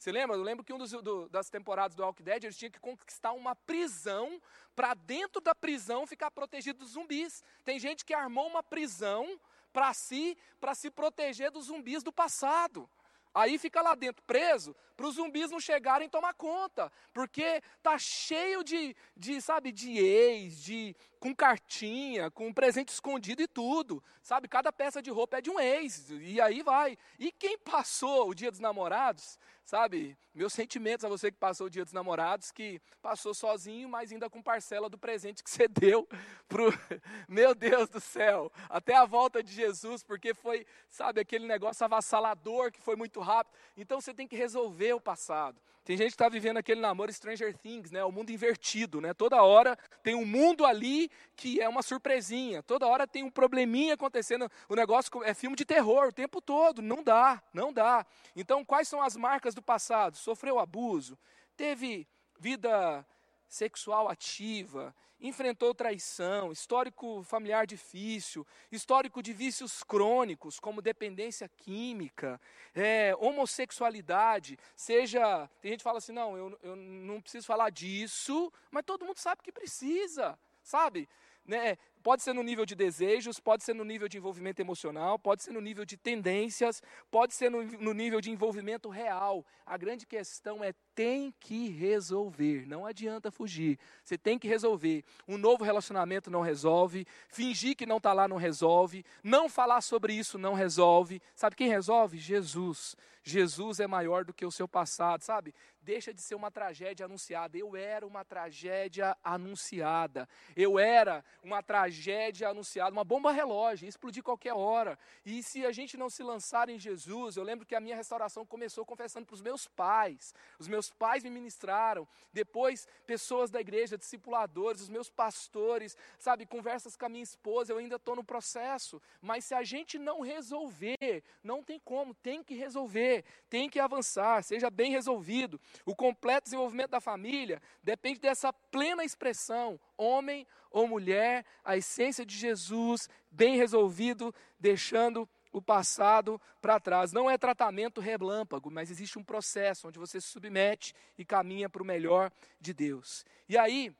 Você 0.06 0.12
lembra? 0.12 0.36
Eu 0.36 0.42
lembro 0.44 0.62
que 0.62 0.72
um 0.72 0.78
dos, 0.78 0.92
do, 0.92 1.28
das 1.28 1.50
temporadas 1.50 1.96
do 1.96 2.04
Walking 2.04 2.22
Dead, 2.22 2.44
eles 2.44 2.56
tinham 2.56 2.70
que 2.70 2.78
conquistar 2.78 3.32
uma 3.32 3.56
prisão 3.56 4.40
para 4.72 4.94
dentro 4.94 5.40
da 5.40 5.52
prisão 5.52 6.06
ficar 6.06 6.30
protegido 6.30 6.78
dos 6.78 6.90
zumbis. 6.90 7.42
Tem 7.64 7.76
gente 7.76 8.04
que 8.04 8.14
armou 8.14 8.46
uma 8.46 8.62
prisão 8.62 9.36
para 9.72 9.92
si, 9.92 10.38
para 10.60 10.76
se 10.76 10.92
proteger 10.92 11.50
dos 11.50 11.66
zumbis 11.66 12.04
do 12.04 12.12
passado. 12.12 12.88
Aí 13.34 13.58
fica 13.58 13.82
lá 13.82 13.96
dentro 13.96 14.22
preso 14.22 14.76
para 14.96 15.06
os 15.06 15.16
zumbis 15.16 15.50
não 15.50 15.60
chegarem 15.60 16.06
e 16.06 16.10
tomar 16.10 16.32
conta, 16.32 16.90
porque 17.12 17.62
tá 17.82 17.98
cheio 17.98 18.64
de, 18.64 18.96
de, 19.14 19.42
sabe, 19.42 19.70
de 19.70 19.98
ex, 19.98 20.62
de 20.62 20.96
com 21.20 21.34
cartinha, 21.34 22.30
com 22.30 22.50
presente 22.52 22.88
escondido 22.88 23.42
e 23.42 23.46
tudo, 23.46 24.02
sabe? 24.22 24.48
Cada 24.48 24.72
peça 24.72 25.02
de 25.02 25.10
roupa 25.10 25.36
é 25.36 25.42
de 25.42 25.50
um 25.50 25.60
ex 25.60 26.08
e 26.10 26.40
aí 26.40 26.62
vai. 26.62 26.96
E 27.18 27.30
quem 27.30 27.58
passou 27.58 28.30
o 28.30 28.34
Dia 28.34 28.50
dos 28.50 28.60
Namorados, 28.60 29.38
sabe? 29.66 30.16
Meus 30.32 30.52
sentimentos 30.52 31.04
a 31.04 31.08
você 31.08 31.30
que 31.30 31.36
passou 31.36 31.66
o 31.66 31.70
Dia 31.70 31.84
dos 31.84 31.92
Namorados, 31.92 32.52
que 32.52 32.80
passou 33.02 33.34
sozinho, 33.34 33.88
mas 33.88 34.12
ainda 34.12 34.30
com 34.30 34.40
parcela 34.40 34.88
do 34.88 34.96
presente 34.96 35.42
que 35.42 35.50
você 35.50 35.66
deu 35.66 36.08
pro 36.48 36.70
meu 37.28 37.54
Deus 37.54 37.88
do 37.88 38.00
céu, 38.00 38.50
até 38.70 38.94
a 38.94 39.04
volta 39.04 39.42
de 39.42 39.52
Jesus, 39.52 40.04
porque 40.04 40.32
foi, 40.32 40.64
sabe, 40.88 41.20
aquele 41.20 41.46
negócio 41.46 41.84
avassalador 41.84 42.70
que 42.70 42.80
foi 42.80 42.94
muito 42.94 43.20
rápido. 43.20 43.58
Então 43.76 44.00
você 44.00 44.14
tem 44.14 44.28
que 44.28 44.36
resolver 44.36 44.92
o 44.94 45.00
passado. 45.00 45.60
Tem 45.86 45.96
gente 45.96 46.08
que 46.08 46.14
está 46.14 46.28
vivendo 46.28 46.56
aquele 46.56 46.80
namoro 46.80 47.12
Stranger 47.12 47.56
Things, 47.56 47.92
né? 47.92 48.02
O 48.02 48.10
mundo 48.10 48.32
invertido, 48.32 49.00
né? 49.00 49.14
Toda 49.14 49.40
hora 49.40 49.78
tem 50.02 50.16
um 50.16 50.26
mundo 50.26 50.66
ali 50.66 51.08
que 51.36 51.60
é 51.60 51.68
uma 51.68 51.80
surpresinha. 51.80 52.60
Toda 52.60 52.88
hora 52.88 53.06
tem 53.06 53.22
um 53.22 53.30
probleminha 53.30 53.94
acontecendo. 53.94 54.50
O 54.68 54.74
negócio 54.74 55.22
é 55.22 55.32
filme 55.32 55.54
de 55.54 55.64
terror 55.64 56.08
o 56.08 56.12
tempo 56.12 56.40
todo. 56.40 56.82
Não 56.82 57.04
dá, 57.04 57.40
não 57.54 57.72
dá. 57.72 58.04
Então, 58.34 58.64
quais 58.64 58.88
são 58.88 59.00
as 59.00 59.16
marcas 59.16 59.54
do 59.54 59.62
passado? 59.62 60.16
Sofreu 60.16 60.58
abuso, 60.58 61.16
teve 61.56 62.04
vida 62.36 63.06
sexual 63.48 64.08
ativa, 64.08 64.94
enfrentou 65.20 65.74
traição, 65.74 66.52
histórico 66.52 67.22
familiar 67.22 67.66
difícil, 67.66 68.46
histórico 68.70 69.22
de 69.22 69.32
vícios 69.32 69.82
crônicos, 69.82 70.60
como 70.60 70.82
dependência 70.82 71.48
química, 71.48 72.40
é, 72.74 73.14
homossexualidade, 73.18 74.58
seja. 74.74 75.48
Tem 75.60 75.72
gente 75.72 75.80
que 75.80 75.84
fala 75.84 75.98
assim: 75.98 76.12
não, 76.12 76.36
eu, 76.36 76.58
eu 76.62 76.76
não 76.76 77.20
preciso 77.20 77.46
falar 77.46 77.70
disso, 77.70 78.52
mas 78.70 78.84
todo 78.84 79.06
mundo 79.06 79.18
sabe 79.18 79.42
que 79.42 79.52
precisa, 79.52 80.38
sabe? 80.62 81.08
Né? 81.44 81.78
Pode 82.06 82.22
ser 82.22 82.32
no 82.34 82.44
nível 82.44 82.64
de 82.64 82.76
desejos, 82.76 83.40
pode 83.40 83.64
ser 83.64 83.74
no 83.74 83.82
nível 83.82 84.06
de 84.06 84.16
envolvimento 84.16 84.62
emocional, 84.62 85.18
pode 85.18 85.42
ser 85.42 85.50
no 85.50 85.60
nível 85.60 85.84
de 85.84 85.96
tendências, 85.96 86.80
pode 87.10 87.34
ser 87.34 87.50
no, 87.50 87.64
no 87.64 87.92
nível 87.92 88.20
de 88.20 88.30
envolvimento 88.30 88.88
real. 88.88 89.44
A 89.66 89.76
grande 89.76 90.06
questão 90.06 90.62
é 90.62 90.72
tem 90.94 91.34
que 91.40 91.68
resolver, 91.68 92.64
não 92.64 92.86
adianta 92.86 93.32
fugir. 93.32 93.76
Você 94.04 94.16
tem 94.16 94.38
que 94.38 94.46
resolver. 94.46 95.02
Um 95.26 95.36
novo 95.36 95.64
relacionamento 95.64 96.30
não 96.30 96.42
resolve, 96.42 97.04
fingir 97.28 97.74
que 97.74 97.84
não 97.84 97.96
está 97.96 98.12
lá 98.12 98.28
não 98.28 98.36
resolve, 98.36 99.04
não 99.20 99.48
falar 99.48 99.80
sobre 99.80 100.14
isso 100.14 100.38
não 100.38 100.54
resolve. 100.54 101.20
Sabe 101.34 101.56
quem 101.56 101.68
resolve? 101.68 102.18
Jesus. 102.18 102.94
Jesus 103.24 103.80
é 103.80 103.88
maior 103.88 104.24
do 104.24 104.32
que 104.32 104.46
o 104.46 104.52
seu 104.52 104.68
passado, 104.68 105.22
sabe? 105.22 105.52
Deixa 105.82 106.14
de 106.14 106.22
ser 106.22 106.36
uma 106.36 106.48
tragédia 106.48 107.06
anunciada. 107.06 107.58
Eu 107.58 107.74
era 107.74 108.06
uma 108.06 108.24
tragédia 108.24 109.16
anunciada. 109.24 110.28
Eu 110.54 110.78
era 110.78 111.24
uma 111.42 111.60
tragédia 111.60 111.95
anunciada, 112.44 112.92
uma 112.92 113.04
bomba 113.04 113.32
relógio, 113.32 113.88
explodir 113.88 114.22
qualquer 114.22 114.54
hora. 114.54 114.98
E 115.24 115.42
se 115.42 115.64
a 115.64 115.72
gente 115.72 115.96
não 115.96 116.10
se 116.10 116.22
lançar 116.22 116.68
em 116.68 116.78
Jesus, 116.78 117.36
eu 117.36 117.42
lembro 117.42 117.66
que 117.66 117.74
a 117.74 117.80
minha 117.80 117.96
restauração 117.96 118.44
começou 118.44 118.84
confessando 118.84 119.26
para 119.26 119.34
os 119.34 119.42
meus 119.42 119.66
pais. 119.66 120.34
Os 120.58 120.68
meus 120.68 120.90
pais 120.90 121.22
me 121.22 121.30
ministraram. 121.30 122.06
Depois, 122.32 122.86
pessoas 123.06 123.50
da 123.50 123.60
igreja, 123.60 123.98
discipuladores, 123.98 124.82
os 124.82 124.88
meus 124.88 125.10
pastores, 125.10 125.96
sabe, 126.18 126.46
conversas 126.46 126.96
com 126.96 127.06
a 127.06 127.08
minha 127.08 127.24
esposa, 127.24 127.72
eu 127.72 127.78
ainda 127.78 127.96
estou 127.96 128.16
no 128.16 128.24
processo. 128.24 129.00
Mas 129.20 129.44
se 129.44 129.54
a 129.54 129.62
gente 129.62 129.98
não 129.98 130.20
resolver, 130.20 131.22
não 131.42 131.62
tem 131.62 131.78
como, 131.78 132.14
tem 132.14 132.42
que 132.42 132.54
resolver 132.54 133.24
tem 133.48 133.68
que 133.68 133.78
avançar, 133.78 134.42
seja 134.42 134.70
bem 134.70 134.90
resolvido. 134.90 135.60
O 135.84 135.94
completo 135.94 136.44
desenvolvimento 136.44 136.90
da 136.90 137.00
família 137.00 137.60
depende 137.82 138.20
dessa 138.20 138.52
plena 138.52 139.04
expressão, 139.04 139.78
homem 139.96 140.46
ou 140.70 140.86
mulher, 140.86 141.44
a 141.64 141.76
essência 141.86 142.26
de 142.26 142.36
Jesus, 142.36 143.08
bem 143.30 143.56
resolvido, 143.56 144.34
deixando 144.58 145.28
o 145.52 145.62
passado 145.62 146.40
para 146.60 146.80
trás. 146.80 147.12
Não 147.12 147.30
é 147.30 147.38
tratamento 147.38 148.00
relâmpago, 148.00 148.70
mas 148.70 148.90
existe 148.90 149.18
um 149.18 149.24
processo 149.24 149.88
onde 149.88 149.98
você 149.98 150.20
se 150.20 150.26
submete 150.26 150.92
e 151.16 151.24
caminha 151.24 151.68
para 151.70 151.82
o 151.82 151.86
melhor 151.86 152.30
de 152.60 152.74
Deus. 152.74 153.24
E 153.48 153.56
aí, 153.56 153.94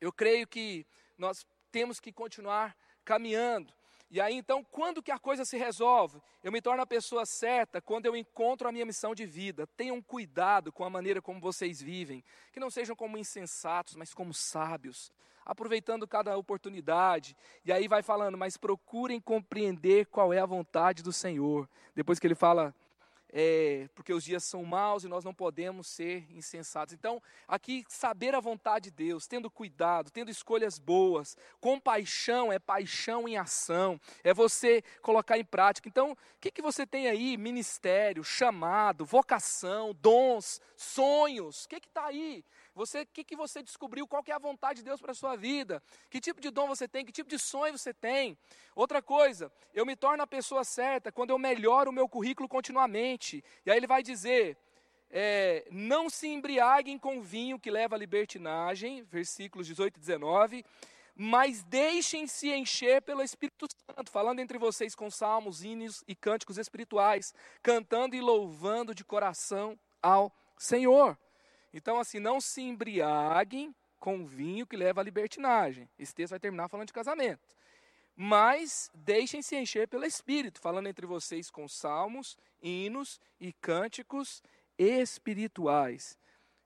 eu 0.00 0.12
creio 0.12 0.46
que 0.46 0.84
nós 1.16 1.46
temos 1.70 2.00
que 2.00 2.12
continuar 2.12 2.76
caminhando. 3.04 3.72
E 4.08 4.20
aí 4.20 4.34
então, 4.34 4.62
quando 4.62 5.02
que 5.02 5.10
a 5.10 5.18
coisa 5.18 5.44
se 5.44 5.56
resolve? 5.56 6.22
Eu 6.42 6.52
me 6.52 6.62
torno 6.62 6.82
a 6.82 6.86
pessoa 6.86 7.26
certa 7.26 7.80
quando 7.80 8.06
eu 8.06 8.14
encontro 8.16 8.68
a 8.68 8.72
minha 8.72 8.86
missão 8.86 9.14
de 9.14 9.26
vida. 9.26 9.66
Tenham 9.76 10.00
cuidado 10.00 10.70
com 10.70 10.84
a 10.84 10.90
maneira 10.90 11.20
como 11.20 11.40
vocês 11.40 11.82
vivem, 11.82 12.22
que 12.52 12.60
não 12.60 12.70
sejam 12.70 12.94
como 12.94 13.18
insensatos, 13.18 13.96
mas 13.96 14.14
como 14.14 14.32
sábios, 14.32 15.12
aproveitando 15.44 16.06
cada 16.06 16.36
oportunidade. 16.36 17.36
E 17.64 17.72
aí 17.72 17.88
vai 17.88 18.02
falando, 18.02 18.38
mas 18.38 18.56
procurem 18.56 19.20
compreender 19.20 20.06
qual 20.06 20.32
é 20.32 20.38
a 20.38 20.46
vontade 20.46 21.02
do 21.02 21.12
Senhor. 21.12 21.68
Depois 21.94 22.20
que 22.20 22.26
ele 22.28 22.36
fala 22.36 22.72
é, 23.38 23.86
porque 23.94 24.14
os 24.14 24.24
dias 24.24 24.42
são 24.44 24.64
maus 24.64 25.04
e 25.04 25.08
nós 25.08 25.22
não 25.22 25.34
podemos 25.34 25.88
ser 25.88 26.26
insensatos. 26.30 26.94
Então, 26.94 27.22
aqui, 27.46 27.84
saber 27.86 28.34
a 28.34 28.40
vontade 28.40 28.84
de 28.84 28.90
Deus, 28.92 29.26
tendo 29.26 29.50
cuidado, 29.50 30.10
tendo 30.10 30.30
escolhas 30.30 30.78
boas, 30.78 31.36
compaixão 31.60 32.50
é 32.50 32.58
paixão 32.58 33.28
em 33.28 33.36
ação, 33.36 34.00
é 34.24 34.32
você 34.32 34.82
colocar 35.02 35.36
em 35.36 35.44
prática. 35.44 35.86
Então, 35.86 36.12
o 36.12 36.16
que, 36.40 36.50
que 36.50 36.62
você 36.62 36.86
tem 36.86 37.08
aí? 37.08 37.36
Ministério, 37.36 38.24
chamado, 38.24 39.04
vocação, 39.04 39.94
dons, 40.00 40.58
sonhos, 40.74 41.66
o 41.66 41.68
que 41.68 41.76
está 41.76 42.06
aí? 42.06 42.42
Você, 42.76 43.00
o 43.00 43.06
que, 43.06 43.24
que 43.24 43.34
você 43.34 43.62
descobriu? 43.62 44.06
Qual 44.06 44.22
que 44.22 44.30
é 44.30 44.34
a 44.34 44.38
vontade 44.38 44.80
de 44.80 44.84
Deus 44.84 45.00
para 45.00 45.12
a 45.12 45.14
sua 45.14 45.34
vida? 45.34 45.82
Que 46.10 46.20
tipo 46.20 46.42
de 46.42 46.50
dom 46.50 46.68
você 46.68 46.86
tem? 46.86 47.06
Que 47.06 47.10
tipo 47.10 47.30
de 47.30 47.38
sonho 47.38 47.78
você 47.78 47.94
tem? 47.94 48.36
Outra 48.74 49.00
coisa, 49.00 49.50
eu 49.72 49.86
me 49.86 49.96
torno 49.96 50.22
a 50.22 50.26
pessoa 50.26 50.62
certa 50.62 51.10
quando 51.10 51.30
eu 51.30 51.38
melhoro 51.38 51.88
o 51.90 51.92
meu 51.92 52.06
currículo 52.06 52.46
continuamente. 52.46 53.42
E 53.64 53.70
aí 53.70 53.78
ele 53.78 53.86
vai 53.86 54.02
dizer, 54.02 54.58
é, 55.10 55.66
não 55.70 56.10
se 56.10 56.28
embriaguem 56.28 56.98
com 56.98 57.22
vinho 57.22 57.58
que 57.58 57.70
leva 57.70 57.96
à 57.96 57.98
libertinagem, 57.98 59.02
versículos 59.04 59.66
18 59.66 59.96
e 59.96 60.00
19, 60.00 60.62
mas 61.14 61.64
deixem-se 61.64 62.52
encher 62.52 63.00
pelo 63.00 63.22
Espírito 63.22 63.66
Santo, 63.86 64.10
falando 64.10 64.40
entre 64.40 64.58
vocês 64.58 64.94
com 64.94 65.10
salmos, 65.10 65.64
hinos 65.64 66.04
e 66.06 66.14
cânticos 66.14 66.58
espirituais, 66.58 67.32
cantando 67.62 68.14
e 68.14 68.20
louvando 68.20 68.94
de 68.94 69.02
coração 69.02 69.78
ao 70.02 70.30
Senhor. 70.58 71.16
Então, 71.72 71.98
assim, 71.98 72.18
não 72.18 72.40
se 72.40 72.62
embriaguem 72.62 73.74
com 73.98 74.26
vinho 74.26 74.66
que 74.66 74.76
leva 74.76 75.00
à 75.00 75.04
libertinagem. 75.04 75.88
Esse 75.98 76.14
texto 76.14 76.30
vai 76.30 76.40
terminar 76.40 76.68
falando 76.68 76.86
de 76.86 76.92
casamento. 76.92 77.40
Mas 78.14 78.90
deixem-se 78.94 79.56
encher 79.56 79.88
pelo 79.88 80.04
Espírito, 80.04 80.60
falando 80.60 80.88
entre 80.88 81.04
vocês 81.06 81.50
com 81.50 81.68
salmos, 81.68 82.36
hinos 82.62 83.20
e 83.38 83.52
cânticos 83.52 84.42
espirituais. 84.78 86.16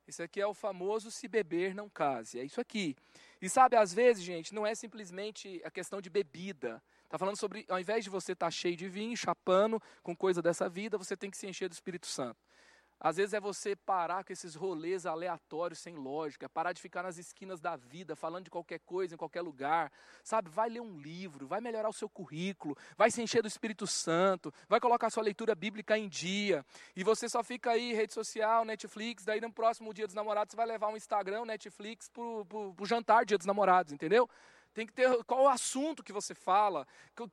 Isso 0.07 0.23
aqui 0.23 0.41
é 0.41 0.47
o 0.47 0.55
famoso 0.55 1.11
se 1.11 1.29
beber 1.29 1.75
não 1.75 1.89
case. 1.89 2.39
É 2.39 2.45
isso 2.45 2.61
aqui. 2.61 2.97
E 3.41 3.49
sabe, 3.49 3.77
às 3.77 3.95
vezes, 3.95 4.23
gente, 4.23 4.55
não 4.55 4.67
é 4.67 4.75
simplesmente 4.75 5.61
a 5.65 5.71
questão 5.71 6.01
de 6.01 6.11
bebida. 6.11 6.83
Está 7.05 7.19
falando 7.19 7.37
sobre, 7.37 7.65
ao 7.69 7.81
invés 7.81 8.05
de 8.05 8.11
você 8.11 8.33
estar 8.33 8.47
tá 8.47 8.51
cheio 8.51 8.77
de 8.77 8.89
vinho, 8.89 9.17
chapando 9.17 9.81
com 10.03 10.15
coisa 10.15 10.43
dessa 10.43 10.69
vida, 10.69 10.99
você 10.99 11.17
tem 11.17 11.31
que 11.31 11.37
se 11.37 11.47
encher 11.47 11.69
do 11.69 11.73
Espírito 11.73 12.07
Santo. 12.07 12.39
Às 13.01 13.17
vezes 13.17 13.33
é 13.33 13.41
você 13.41 13.75
parar 13.75 14.23
com 14.23 14.33
esses 14.33 14.55
rolês 14.55 15.07
aleatórios 15.07 15.79
sem 15.79 15.97
lógica, 15.97 16.51
parar 16.51 16.75
de 16.75 16.83
ficar 16.83 17.03
nas 17.03 17.17
esquinas 17.17 17.59
da 17.59 17.75
vida, 17.75 18.15
falando 18.15 18.45
de 18.45 18.51
qualquer 18.51 18.79
coisa, 18.81 19.15
em 19.15 19.17
qualquer 19.17 19.41
lugar. 19.41 19.91
Sabe, 20.23 20.51
vai 20.51 20.69
ler 20.69 20.81
um 20.81 20.99
livro, 20.99 21.47
vai 21.47 21.63
melhorar 21.63 21.89
o 21.89 21.95
seu 21.95 22.11
currículo, 22.11 22.77
vai 22.99 23.11
se 23.11 23.23
encher 23.23 23.41
do 23.41 23.49
Espírito 23.49 23.87
Santo, 23.87 24.53
vai 24.69 24.79
colocar 24.79 25.07
a 25.07 25.11
sua 25.11 25.23
leitura 25.23 25.55
bíblica 25.55 25.97
em 25.97 26.11
dia. 26.11 26.65
E 26.95 27.03
você 27.03 27.27
só 27.27 27.43
fica 27.43 27.71
aí, 27.71 27.95
rede 27.95 28.13
social, 28.13 28.67
Netflix, 28.67 29.25
daí 29.25 29.41
no 29.41 29.51
próximo 29.51 29.95
dia 29.95 30.07
dos 30.07 30.15
namorados 30.15 30.51
você 30.51 30.57
vai 30.57 30.67
levar 30.67 30.89
um 30.89 30.97
Instagram, 30.97 31.47
Netflix, 31.47 32.11
pro, 32.11 32.45
pro, 32.45 32.75
pro 32.75 32.85
jantar 32.85 33.25
dia 33.25 33.39
dos 33.39 33.47
namorados, 33.47 33.95
entendeu? 33.95 34.29
Tem 34.73 34.87
que 34.87 34.93
ter 34.93 35.25
qual 35.25 35.43
o 35.43 35.49
assunto 35.49 36.03
que 36.03 36.13
você 36.13 36.35
fala, 36.35 36.87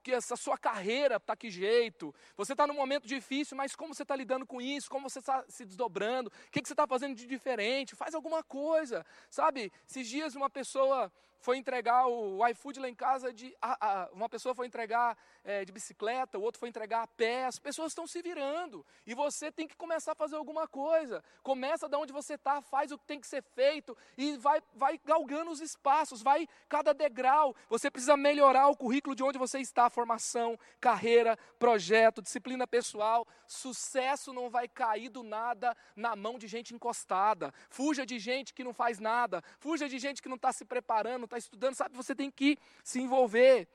que 0.03 0.11
essa 0.11 0.35
sua 0.35 0.57
carreira 0.57 1.17
está 1.17 1.35
que 1.35 1.49
jeito. 1.49 2.13
Você 2.35 2.53
está 2.53 2.65
num 2.65 2.73
momento 2.73 3.07
difícil, 3.07 3.55
mas 3.55 3.75
como 3.75 3.93
você 3.93 4.01
está 4.01 4.15
lidando 4.15 4.45
com 4.45 4.59
isso? 4.59 4.89
Como 4.89 5.09
você 5.09 5.19
está 5.19 5.45
se 5.47 5.63
desdobrando? 5.65 6.29
O 6.29 6.51
que, 6.51 6.61
que 6.61 6.67
você 6.67 6.73
está 6.73 6.87
fazendo 6.87 7.15
de 7.15 7.27
diferente? 7.27 7.95
Faz 7.95 8.15
alguma 8.15 8.43
coisa, 8.43 9.05
sabe? 9.29 9.71
Esses 9.87 10.07
dias 10.07 10.35
uma 10.35 10.49
pessoa 10.49 11.11
foi 11.39 11.57
entregar 11.57 12.07
o 12.07 12.45
iFood 12.47 12.79
lá 12.79 12.89
em 12.89 12.95
casa, 12.95 13.31
de, 13.31 13.55
a, 13.61 14.03
a, 14.03 14.09
uma 14.11 14.29
pessoa 14.29 14.55
foi 14.55 14.67
entregar 14.67 15.17
é, 15.43 15.63
de 15.63 15.71
bicicleta, 15.71 16.37
o 16.37 16.41
outro 16.41 16.59
foi 16.59 16.69
entregar 16.69 17.03
a 17.03 17.07
pé, 17.07 17.45
as 17.45 17.59
pessoas 17.59 17.91
estão 17.91 18.05
se 18.05 18.21
virando, 18.21 18.85
e 19.05 19.13
você 19.13 19.51
tem 19.51 19.67
que 19.67 19.75
começar 19.75 20.11
a 20.11 20.15
fazer 20.15 20.35
alguma 20.35 20.67
coisa, 20.67 21.23
começa 21.41 21.87
de 21.87 21.95
onde 21.95 22.11
você 22.11 22.33
está, 22.33 22.61
faz 22.61 22.91
o 22.91 22.97
que 22.97 23.05
tem 23.05 23.19
que 23.19 23.27
ser 23.27 23.41
feito, 23.41 23.97
e 24.17 24.37
vai, 24.37 24.61
vai 24.73 24.99
galgando 25.05 25.51
os 25.51 25.61
espaços, 25.61 26.21
vai 26.21 26.47
cada 26.67 26.93
degrau, 26.93 27.55
você 27.69 27.89
precisa 27.89 28.17
melhorar 28.17 28.67
o 28.67 28.75
currículo 28.75 29.15
de 29.15 29.23
onde 29.23 29.37
você 29.37 29.59
está, 29.59 29.89
formação, 29.89 30.59
carreira, 30.79 31.37
projeto, 31.57 32.21
disciplina 32.21 32.67
pessoal, 32.67 33.27
sucesso 33.47 34.33
não 34.33 34.49
vai 34.49 34.67
cair 34.67 35.09
do 35.09 35.23
nada 35.23 35.75
na 35.95 36.15
mão 36.15 36.37
de 36.37 36.47
gente 36.47 36.73
encostada, 36.73 37.53
fuja 37.69 38.05
de 38.05 38.19
gente 38.19 38.53
que 38.53 38.63
não 38.63 38.73
faz 38.73 38.99
nada, 38.99 39.43
fuja 39.59 39.87
de 39.87 39.97
gente 39.97 40.21
que 40.21 40.29
não 40.29 40.35
está 40.35 40.51
se 40.51 40.65
preparando, 40.65 41.26
está 41.27 41.37
estudando, 41.37 41.75
sabe, 41.75 41.95
você 41.95 42.15
tem 42.15 42.31
que 42.31 42.57
se 42.83 42.99
envolver. 42.99 43.67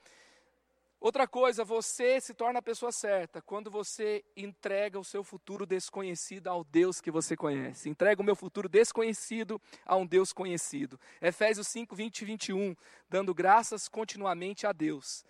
Outra 1.03 1.27
coisa, 1.27 1.65
você 1.65 2.21
se 2.21 2.33
torna 2.33 2.59
a 2.59 2.61
pessoa 2.61 2.89
certa 2.89 3.41
quando 3.41 3.69
você 3.69 4.23
entrega 4.37 4.97
o 4.97 5.03
seu 5.03 5.21
futuro 5.21 5.65
desconhecido 5.65 6.47
ao 6.47 6.63
Deus 6.63 7.01
que 7.01 7.11
você 7.11 7.35
conhece. 7.35 7.89
Entrega 7.89 8.21
o 8.21 8.25
meu 8.25 8.37
futuro 8.37 8.69
desconhecido 8.69 9.61
a 9.85 9.97
um 9.97 10.05
Deus 10.05 10.31
conhecido. 10.31 10.97
Efésios 11.21 11.67
5, 11.67 11.93
20 11.93 12.21
e 12.21 12.25
21. 12.25 12.75
Dando 13.09 13.33
graças 13.33 13.89
continuamente 13.89 14.65
a 14.65 14.71
Deus 14.71 15.25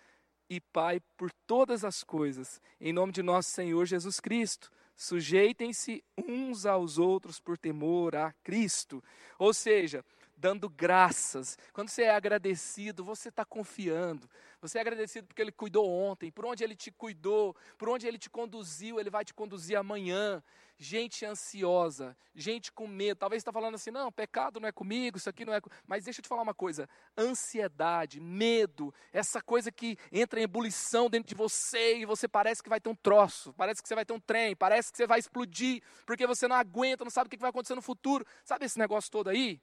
e 0.48 0.60
Pai 0.60 1.00
por 1.16 1.32
todas 1.44 1.84
as 1.84 2.04
coisas, 2.04 2.60
em 2.80 2.92
nome 2.92 3.10
de 3.10 3.22
nosso 3.22 3.50
Senhor 3.50 3.84
Jesus 3.84 4.20
Cristo. 4.20 4.70
Sujeitem-se 4.96 6.04
uns 6.16 6.66
aos 6.66 6.98
outros 6.98 7.40
por 7.40 7.58
temor 7.58 8.14
a 8.14 8.32
Cristo. 8.44 9.02
Ou 9.38 9.52
seja, 9.52 10.04
dando 10.36 10.68
graças. 10.68 11.58
Quando 11.72 11.88
você 11.88 12.02
é 12.02 12.10
agradecido, 12.10 13.04
você 13.04 13.28
está 13.28 13.44
confiando. 13.44 14.28
Você 14.60 14.78
é 14.78 14.80
agradecido 14.80 15.26
porque 15.26 15.42
Ele 15.42 15.52
cuidou 15.52 15.88
ontem, 15.88 16.30
por 16.30 16.46
onde 16.46 16.64
Ele 16.64 16.74
te 16.74 16.90
cuidou, 16.90 17.54
por 17.76 17.88
onde 17.88 18.06
Ele 18.06 18.18
te 18.18 18.30
conduziu, 18.30 18.98
Ele 18.98 19.10
vai 19.10 19.24
te 19.24 19.34
conduzir 19.34 19.76
amanhã. 19.76 20.42
Gente 20.76 21.24
ansiosa, 21.24 22.16
gente 22.34 22.72
com 22.72 22.88
medo. 22.88 23.18
Talvez 23.18 23.40
está 23.40 23.52
falando 23.52 23.76
assim, 23.76 23.92
não, 23.92 24.10
pecado 24.10 24.58
não 24.58 24.68
é 24.68 24.72
comigo, 24.72 25.18
isso 25.18 25.28
aqui 25.28 25.44
não 25.44 25.54
é. 25.54 25.60
Mas 25.86 26.04
deixa 26.04 26.18
eu 26.18 26.22
te 26.22 26.28
falar 26.28 26.42
uma 26.42 26.54
coisa: 26.54 26.88
ansiedade, 27.16 28.18
medo, 28.18 28.92
essa 29.12 29.40
coisa 29.40 29.70
que 29.70 29.96
entra 30.10 30.40
em 30.40 30.42
ebulição 30.42 31.08
dentro 31.08 31.28
de 31.28 31.34
você 31.34 31.98
e 31.98 32.06
você 32.06 32.26
parece 32.26 32.60
que 32.60 32.68
vai 32.68 32.80
ter 32.80 32.88
um 32.88 32.94
troço, 32.94 33.52
parece 33.52 33.80
que 33.80 33.88
você 33.88 33.94
vai 33.94 34.04
ter 34.04 34.14
um 34.14 34.20
trem, 34.20 34.56
parece 34.56 34.90
que 34.90 34.96
você 34.96 35.06
vai 35.06 35.20
explodir, 35.20 35.80
porque 36.04 36.26
você 36.26 36.48
não 36.48 36.56
aguenta, 36.56 37.04
não 37.04 37.10
sabe 37.10 37.28
o 37.28 37.30
que 37.30 37.36
vai 37.36 37.50
acontecer 37.50 37.76
no 37.76 37.82
futuro. 37.82 38.26
Sabe 38.44 38.64
esse 38.64 38.78
negócio 38.78 39.10
todo 39.10 39.28
aí? 39.28 39.60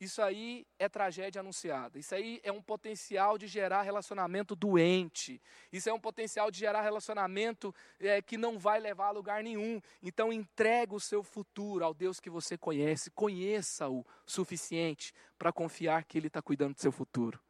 Isso 0.00 0.22
aí 0.22 0.64
é 0.78 0.88
tragédia 0.88 1.40
anunciada. 1.40 1.98
Isso 1.98 2.14
aí 2.14 2.40
é 2.44 2.52
um 2.52 2.62
potencial 2.62 3.36
de 3.36 3.48
gerar 3.48 3.82
relacionamento 3.82 4.54
doente. 4.54 5.42
Isso 5.72 5.88
é 5.88 5.92
um 5.92 5.98
potencial 5.98 6.52
de 6.52 6.58
gerar 6.58 6.82
relacionamento 6.82 7.74
é, 7.98 8.22
que 8.22 8.36
não 8.36 8.58
vai 8.58 8.78
levar 8.78 9.08
a 9.08 9.10
lugar 9.10 9.42
nenhum. 9.42 9.80
Então, 10.00 10.32
entrega 10.32 10.94
o 10.94 11.00
seu 11.00 11.24
futuro 11.24 11.84
ao 11.84 11.92
Deus 11.92 12.20
que 12.20 12.30
você 12.30 12.56
conhece. 12.56 13.10
Conheça-o 13.10 14.06
suficiente 14.24 15.12
para 15.36 15.52
confiar 15.52 16.04
que 16.04 16.16
Ele 16.16 16.28
está 16.28 16.40
cuidando 16.40 16.74
do 16.74 16.80
seu 16.80 16.92
futuro. 16.92 17.40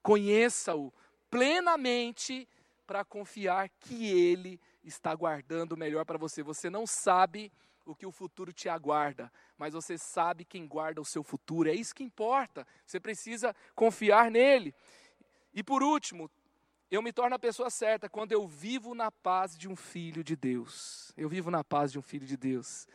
Conheça-o 0.00 0.92
plenamente 1.28 2.48
para 2.86 3.04
confiar 3.04 3.68
que 3.80 4.06
Ele 4.06 4.60
está 4.84 5.12
guardando 5.12 5.72
o 5.72 5.76
melhor 5.76 6.04
para 6.04 6.16
você. 6.16 6.40
Você 6.40 6.70
não 6.70 6.86
sabe 6.86 7.50
o 7.86 7.94
que 7.94 8.04
o 8.04 8.10
futuro 8.10 8.52
te 8.52 8.68
aguarda, 8.68 9.32
mas 9.56 9.72
você 9.72 9.96
sabe 9.96 10.44
quem 10.44 10.66
guarda 10.66 11.00
o 11.00 11.04
seu 11.04 11.22
futuro. 11.22 11.68
É 11.68 11.72
isso 11.72 11.94
que 11.94 12.02
importa. 12.02 12.66
Você 12.84 12.98
precisa 12.98 13.54
confiar 13.74 14.30
nele. 14.30 14.74
E 15.54 15.62
por 15.62 15.82
último, 15.82 16.28
eu 16.90 17.00
me 17.00 17.12
torno 17.12 17.36
a 17.36 17.38
pessoa 17.38 17.70
certa 17.70 18.08
quando 18.08 18.32
eu 18.32 18.46
vivo 18.46 18.94
na 18.94 19.10
paz 19.10 19.56
de 19.56 19.68
um 19.68 19.76
filho 19.76 20.24
de 20.24 20.34
Deus. 20.34 21.12
Eu 21.16 21.28
vivo 21.28 21.50
na 21.50 21.62
paz 21.62 21.92
de 21.92 21.98
um 21.98 22.02
filho 22.02 22.26
de 22.26 22.36
Deus. 22.36 22.88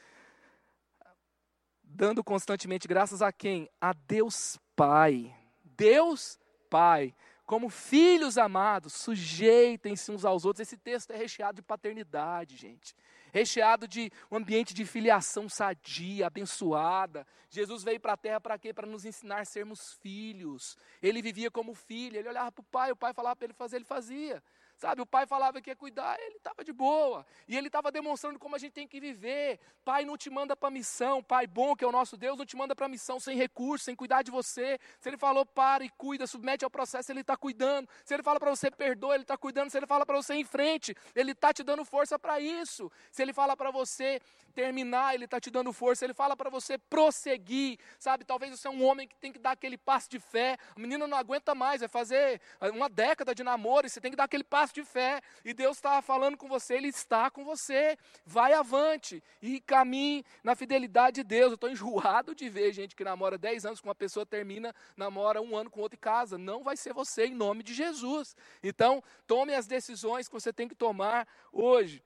Dando 1.81 2.23
constantemente 2.23 2.87
graças 2.87 3.21
a 3.21 3.31
quem? 3.31 3.69
A 3.79 3.93
Deus 3.93 4.59
Pai. 4.75 5.33
Deus 5.63 6.37
Pai. 6.69 7.15
Como 7.45 7.69
filhos 7.69 8.37
amados, 8.37 8.93
sujeitem-se 8.93 10.11
uns 10.11 10.23
aos 10.23 10.45
outros. 10.45 10.67
Esse 10.67 10.77
texto 10.77 11.11
é 11.11 11.17
recheado 11.17 11.55
de 11.55 11.61
paternidade, 11.61 12.57
gente 12.57 12.93
recheado 13.31 13.87
de 13.87 14.11
um 14.29 14.37
ambiente 14.37 14.73
de 14.73 14.85
filiação 14.85 15.49
sadia, 15.49 16.27
abençoada. 16.27 17.25
Jesus 17.49 17.83
veio 17.83 17.99
para 17.99 18.13
a 18.13 18.17
terra 18.17 18.39
para 18.39 18.57
quê? 18.57 18.73
Para 18.73 18.87
nos 18.87 19.05
ensinar 19.05 19.41
a 19.41 19.45
sermos 19.45 19.93
filhos. 20.01 20.77
Ele 21.01 21.21
vivia 21.21 21.51
como 21.51 21.73
filho, 21.73 22.17
ele 22.17 22.29
olhava 22.29 22.51
para 22.51 22.61
o 22.61 22.65
pai, 22.65 22.91
o 22.91 22.95
pai 22.95 23.13
falava 23.13 23.35
para 23.35 23.45
ele 23.45 23.53
fazer, 23.53 23.77
ele 23.77 23.85
fazia. 23.85 24.41
Sabe, 24.81 24.99
o 24.99 25.05
pai 25.05 25.27
falava 25.27 25.61
que 25.61 25.69
ia 25.69 25.75
cuidar, 25.75 26.19
ele 26.19 26.37
estava 26.37 26.63
de 26.63 26.73
boa. 26.73 27.23
E 27.47 27.55
ele 27.55 27.67
estava 27.67 27.91
demonstrando 27.91 28.39
como 28.39 28.55
a 28.55 28.57
gente 28.57 28.71
tem 28.71 28.87
que 28.87 28.99
viver. 28.99 29.59
Pai 29.85 30.03
não 30.03 30.17
te 30.17 30.27
manda 30.27 30.55
para 30.55 30.71
missão, 30.71 31.21
pai 31.21 31.45
bom 31.45 31.75
que 31.75 31.83
é 31.83 31.87
o 31.87 31.91
nosso 31.91 32.17
Deus, 32.17 32.35
não 32.35 32.47
te 32.47 32.57
manda 32.57 32.75
para 32.75 32.87
missão 32.87 33.19
sem 33.19 33.37
recurso, 33.37 33.85
sem 33.85 33.95
cuidar 33.95 34.23
de 34.23 34.31
você. 34.31 34.79
Se 34.99 35.07
ele 35.07 35.17
falou 35.17 35.45
para 35.45 35.83
e 35.83 35.89
cuida, 35.91 36.25
submete 36.25 36.65
ao 36.65 36.71
processo, 36.71 37.11
ele 37.11 37.21
está 37.21 37.37
cuidando. 37.37 37.87
Se 38.03 38.11
ele 38.15 38.23
fala 38.23 38.39
para 38.39 38.49
você 38.49 38.71
perdoa, 38.71 39.13
ele 39.13 39.23
está 39.23 39.37
cuidando. 39.37 39.69
Se 39.69 39.77
ele 39.77 39.85
fala 39.85 40.03
para 40.03 40.17
você 40.17 40.33
em 40.33 40.43
frente, 40.43 40.95
ele 41.13 41.33
está 41.33 41.53
te 41.53 41.61
dando 41.61 41.85
força 41.85 42.17
para 42.17 42.39
isso. 42.39 42.91
Se 43.11 43.21
ele 43.21 43.33
fala 43.33 43.55
para 43.55 43.69
você 43.69 44.19
terminar, 44.55 45.13
ele 45.13 45.25
está 45.25 45.39
te 45.39 45.51
dando 45.51 45.71
força. 45.71 46.05
Ele 46.05 46.15
fala 46.15 46.35
para 46.35 46.49
você 46.49 46.79
prosseguir, 46.79 47.77
sabe? 47.99 48.25
Talvez 48.25 48.59
você 48.59 48.67
é 48.67 48.71
um 48.71 48.83
homem 48.83 49.07
que 49.07 49.15
tem 49.19 49.31
que 49.31 49.37
dar 49.37 49.51
aquele 49.51 49.77
passo 49.77 50.09
de 50.09 50.19
fé. 50.19 50.57
A 50.75 50.79
menina 50.79 51.05
não 51.05 51.19
aguenta 51.19 51.53
mais, 51.53 51.81
vai 51.81 51.87
fazer 51.87 52.41
uma 52.73 52.89
década 52.89 53.35
de 53.35 53.43
namoro 53.43 53.85
e 53.85 53.89
você 53.91 54.01
tem 54.01 54.09
que 54.09 54.17
dar 54.17 54.23
aquele 54.23 54.43
passo 54.43 54.70
passo 54.71 54.73
de 54.73 54.83
fé 54.83 55.21
e 55.43 55.53
Deus 55.53 55.77
está 55.77 56.01
falando 56.01 56.37
com 56.37 56.47
você, 56.47 56.75
Ele 56.75 56.87
está 56.87 57.29
com 57.29 57.43
você. 57.43 57.97
Vai 58.25 58.53
avante 58.53 59.21
e 59.41 59.59
caminhe 59.59 60.23
na 60.43 60.55
fidelidade 60.55 61.15
de 61.15 61.23
Deus. 61.23 61.49
Eu 61.49 61.55
estou 61.55 61.69
enjoado 61.69 62.33
de 62.33 62.49
ver 62.49 62.71
gente 62.71 62.95
que 62.95 63.03
namora 63.03 63.37
10 63.37 63.65
anos 63.65 63.81
com 63.81 63.89
uma 63.89 63.95
pessoa, 63.95 64.25
termina, 64.25 64.73
namora 64.95 65.41
um 65.41 65.55
ano 65.55 65.69
com 65.69 65.81
outra 65.81 65.95
e 65.95 65.99
casa. 65.99 66.37
Não 66.37 66.63
vai 66.63 66.77
ser 66.77 66.93
você, 66.93 67.25
em 67.25 67.35
nome 67.35 67.61
de 67.61 67.73
Jesus. 67.73 68.35
Então, 68.63 69.03
tome 69.27 69.53
as 69.53 69.67
decisões 69.67 70.27
que 70.27 70.33
você 70.33 70.53
tem 70.53 70.67
que 70.67 70.75
tomar 70.75 71.27
hoje. 71.51 72.03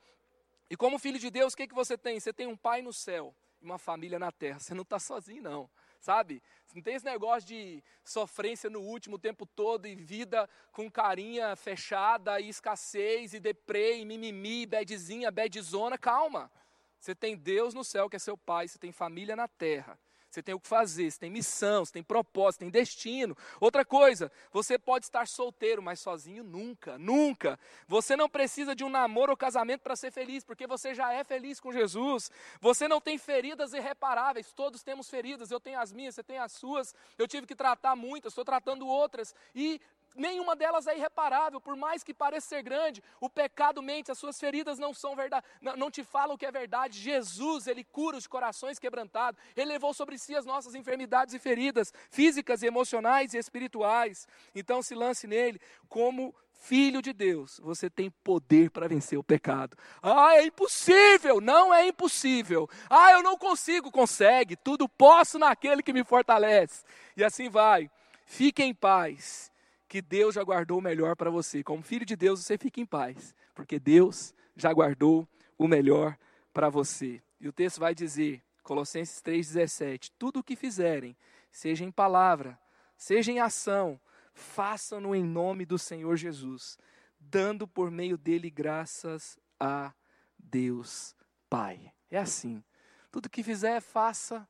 E 0.69 0.75
como 0.75 0.97
filho 0.97 1.19
de 1.19 1.29
Deus, 1.29 1.53
o 1.53 1.57
que, 1.57 1.67
que 1.67 1.75
você 1.75 1.97
tem? 1.97 2.19
Você 2.19 2.33
tem 2.33 2.47
um 2.47 2.57
pai 2.57 2.81
no 2.81 2.91
céu 2.91 3.35
e 3.61 3.65
uma 3.65 3.77
família 3.77 4.17
na 4.17 4.31
terra. 4.31 4.59
Você 4.59 4.73
não 4.73 4.81
está 4.81 4.97
sozinho, 4.97 5.43
não 5.43 5.69
sabe? 6.05 6.41
Não 6.73 6.81
tem 6.81 6.95
esse 6.95 7.05
negócio 7.05 7.47
de 7.47 7.83
sofrência 8.03 8.69
no 8.69 8.79
último 8.79 9.17
tempo 9.17 9.45
todo 9.45 9.87
e 9.87 9.95
vida 9.95 10.47
com 10.71 10.91
carinha 10.91 11.55
fechada 11.55 12.39
e 12.39 12.49
escassez 12.49 13.33
e 13.33 13.39
deprê 13.39 13.97
e 13.97 14.05
mimimi, 14.05 14.65
badzinha, 14.65 15.31
badzona. 15.31 15.97
Calma. 15.97 16.51
Você 16.99 17.15
tem 17.15 17.35
Deus 17.35 17.73
no 17.73 17.83
céu 17.83 18.09
que 18.09 18.15
é 18.15 18.19
seu 18.19 18.37
pai, 18.37 18.67
você 18.67 18.77
tem 18.77 18.91
família 18.91 19.35
na 19.35 19.47
terra. 19.47 19.97
Você 20.35 20.43
tem 20.43 20.53
o 20.53 20.59
que 20.59 20.67
fazer, 20.67 21.09
você 21.09 21.17
tem 21.17 21.29
missão, 21.29 21.85
você 21.85 21.93
tem 21.93 22.03
propósito, 22.03 22.59
tem 22.59 22.69
destino. 22.69 23.37
Outra 23.57 23.85
coisa, 23.85 24.29
você 24.51 24.77
pode 24.77 25.05
estar 25.05 25.25
solteiro, 25.27 25.81
mas 25.81 26.01
sozinho 26.01 26.43
nunca, 26.43 26.97
nunca. 26.97 27.57
Você 27.87 28.17
não 28.17 28.29
precisa 28.29 28.75
de 28.75 28.83
um 28.83 28.89
namoro 28.89 29.31
ou 29.31 29.37
casamento 29.37 29.81
para 29.81 29.95
ser 29.95 30.11
feliz, 30.11 30.43
porque 30.43 30.67
você 30.67 30.93
já 30.93 31.13
é 31.13 31.23
feliz 31.23 31.61
com 31.61 31.71
Jesus. 31.71 32.29
Você 32.59 32.85
não 32.85 32.99
tem 32.99 33.17
feridas 33.17 33.71
irreparáveis, 33.71 34.51
todos 34.51 34.83
temos 34.83 35.09
feridas. 35.09 35.51
Eu 35.51 35.59
tenho 35.59 35.79
as 35.79 35.93
minhas, 35.93 36.15
você 36.15 36.23
tem 36.23 36.37
as 36.37 36.51
suas. 36.51 36.93
Eu 37.17 37.29
tive 37.29 37.47
que 37.47 37.55
tratar 37.55 37.95
muitas, 37.95 38.33
estou 38.33 38.43
tratando 38.43 38.85
outras. 38.85 39.33
E 39.55 39.79
nenhuma 40.15 40.55
delas 40.55 40.87
é 40.87 40.95
irreparável, 40.95 41.59
por 41.59 41.75
mais 41.75 42.03
que 42.03 42.13
pareça 42.13 42.47
ser 42.47 42.63
grande, 42.63 43.03
o 43.19 43.29
pecado 43.29 43.81
mente, 43.81 44.11
as 44.11 44.17
suas 44.17 44.39
feridas 44.39 44.79
não 44.79 44.93
são 44.93 45.15
verdade, 45.15 45.45
não, 45.61 45.91
te 45.91 46.03
falam 46.03 46.35
o 46.35 46.37
que 46.37 46.45
é 46.45 46.51
verdade. 46.51 46.99
Jesus, 46.99 47.67
ele 47.67 47.83
cura 47.83 48.17
os 48.17 48.27
corações 48.27 48.79
quebrantados, 48.79 49.39
ele 49.55 49.71
levou 49.71 49.93
sobre 49.93 50.17
si 50.17 50.35
as 50.35 50.45
nossas 50.45 50.75
enfermidades 50.75 51.33
e 51.33 51.39
feridas 51.39 51.93
físicas, 52.09 52.63
emocionais 52.63 53.33
e 53.33 53.37
espirituais. 53.37 54.27
Então 54.53 54.81
se 54.81 54.95
lance 54.95 55.27
nele 55.27 55.59
como 55.89 56.33
filho 56.53 57.01
de 57.01 57.13
Deus, 57.13 57.59
você 57.63 57.89
tem 57.89 58.09
poder 58.09 58.71
para 58.71 58.87
vencer 58.87 59.19
o 59.19 59.23
pecado. 59.23 59.77
Ah, 60.01 60.35
é 60.35 60.45
impossível! 60.45 61.39
Não 61.39 61.73
é 61.73 61.87
impossível. 61.87 62.67
Ah, 62.89 63.11
eu 63.11 63.21
não 63.21 63.37
consigo, 63.37 63.91
consegue. 63.91 64.55
Tudo 64.55 64.89
posso 64.89 65.37
naquele 65.37 65.83
que 65.83 65.93
me 65.93 66.03
fortalece. 66.03 66.83
E 67.15 67.23
assim 67.23 67.49
vai. 67.49 67.89
Fique 68.25 68.63
em 68.63 68.73
paz 68.73 69.51
que 69.87 70.01
Deus 70.01 70.35
já 70.35 70.43
guardou 70.43 70.79
o 70.79 70.81
melhor 70.81 71.15
para 71.15 71.29
você. 71.29 71.63
Como 71.63 71.83
filho 71.83 72.05
de 72.05 72.15
Deus, 72.15 72.43
você 72.43 72.57
fica 72.57 72.79
em 72.79 72.85
paz, 72.85 73.33
porque 73.53 73.79
Deus 73.79 74.33
já 74.55 74.71
guardou 74.73 75.27
o 75.57 75.67
melhor 75.67 76.17
para 76.53 76.69
você. 76.69 77.21
E 77.39 77.47
o 77.47 77.53
texto 77.53 77.79
vai 77.79 77.93
dizer, 77.93 78.43
Colossenses 78.63 79.21
3,17: 79.21 80.11
Tudo 80.17 80.39
o 80.39 80.43
que 80.43 80.55
fizerem, 80.55 81.15
seja 81.51 81.83
em 81.83 81.91
palavra, 81.91 82.59
seja 82.97 83.31
em 83.31 83.39
ação, 83.39 83.99
façam-no 84.33 85.15
em 85.15 85.23
nome 85.23 85.65
do 85.65 85.77
Senhor 85.77 86.15
Jesus, 86.15 86.77
dando 87.19 87.67
por 87.67 87.91
meio 87.91 88.17
dele 88.17 88.49
graças 88.49 89.37
a 89.59 89.93
Deus 90.37 91.15
Pai. 91.49 91.93
É 92.09 92.17
assim. 92.17 92.63
Tudo 93.11 93.29
que 93.29 93.43
fizer, 93.43 93.79
faça 93.79 94.47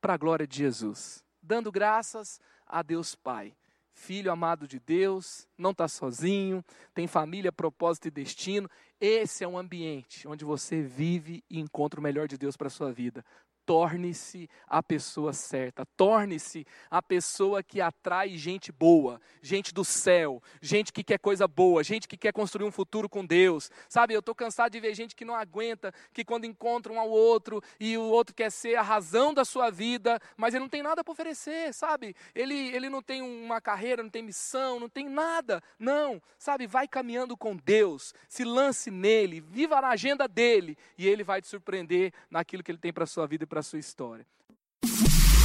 para 0.00 0.14
a 0.14 0.16
glória 0.16 0.46
de 0.46 0.58
Jesus, 0.58 1.24
dando 1.42 1.72
graças 1.72 2.38
a 2.66 2.82
Deus 2.82 3.14
Pai 3.14 3.56
filho 3.98 4.30
amado 4.30 4.66
de 4.66 4.78
Deus, 4.78 5.46
não 5.58 5.72
está 5.72 5.88
sozinho, 5.88 6.64
tem 6.94 7.06
família, 7.06 7.50
propósito 7.50 8.06
e 8.06 8.10
destino. 8.10 8.70
Esse 9.00 9.44
é 9.44 9.48
um 9.48 9.58
ambiente 9.58 10.26
onde 10.26 10.44
você 10.44 10.80
vive 10.80 11.42
e 11.50 11.58
encontra 11.58 11.98
o 11.98 12.02
melhor 12.02 12.28
de 12.28 12.38
Deus 12.38 12.56
para 12.56 12.68
a 12.68 12.70
sua 12.70 12.92
vida 12.92 13.24
torne-se 13.68 14.48
a 14.66 14.82
pessoa 14.82 15.34
certa, 15.34 15.84
torne-se 15.94 16.66
a 16.90 17.02
pessoa 17.02 17.62
que 17.62 17.82
atrai 17.82 18.30
gente 18.38 18.72
boa, 18.72 19.20
gente 19.42 19.74
do 19.74 19.84
céu, 19.84 20.42
gente 20.62 20.90
que 20.90 21.04
quer 21.04 21.18
coisa 21.18 21.46
boa, 21.46 21.84
gente 21.84 22.08
que 22.08 22.16
quer 22.16 22.32
construir 22.32 22.64
um 22.64 22.72
futuro 22.72 23.10
com 23.10 23.26
Deus. 23.26 23.70
Sabe, 23.86 24.14
eu 24.14 24.20
estou 24.20 24.34
cansado 24.34 24.72
de 24.72 24.80
ver 24.80 24.94
gente 24.94 25.14
que 25.14 25.22
não 25.22 25.34
aguenta, 25.34 25.92
que 26.14 26.24
quando 26.24 26.46
encontra 26.46 26.90
um 26.90 26.98
ao 26.98 27.10
outro 27.10 27.62
e 27.78 27.98
o 27.98 28.04
outro 28.04 28.34
quer 28.34 28.50
ser 28.50 28.74
a 28.74 28.80
razão 28.80 29.34
da 29.34 29.44
sua 29.44 29.68
vida, 29.68 30.18
mas 30.34 30.54
ele 30.54 30.62
não 30.62 30.70
tem 30.70 30.82
nada 30.82 31.04
para 31.04 31.12
oferecer, 31.12 31.74
sabe? 31.74 32.16
Ele, 32.34 32.54
ele 32.74 32.88
não 32.88 33.02
tem 33.02 33.20
uma 33.20 33.60
carreira, 33.60 34.02
não 34.02 34.08
tem 34.08 34.22
missão, 34.22 34.80
não 34.80 34.88
tem 34.88 35.10
nada. 35.10 35.62
Não, 35.78 36.22
sabe? 36.38 36.66
Vai 36.66 36.88
caminhando 36.88 37.36
com 37.36 37.54
Deus, 37.54 38.14
se 38.30 38.44
lance 38.44 38.90
nele, 38.90 39.42
viva 39.42 39.78
na 39.82 39.88
agenda 39.88 40.26
dele 40.26 40.74
e 40.96 41.06
ele 41.06 41.22
vai 41.22 41.42
te 41.42 41.48
surpreender 41.48 42.14
naquilo 42.30 42.62
que 42.62 42.70
ele 42.70 42.78
tem 42.78 42.94
para 42.94 43.04
a 43.04 43.06
sua 43.06 43.26
vida 43.26 43.44
e 43.44 43.46
para 43.46 43.57
para 43.58 43.62
sua 43.64 43.80
história. 43.80 44.24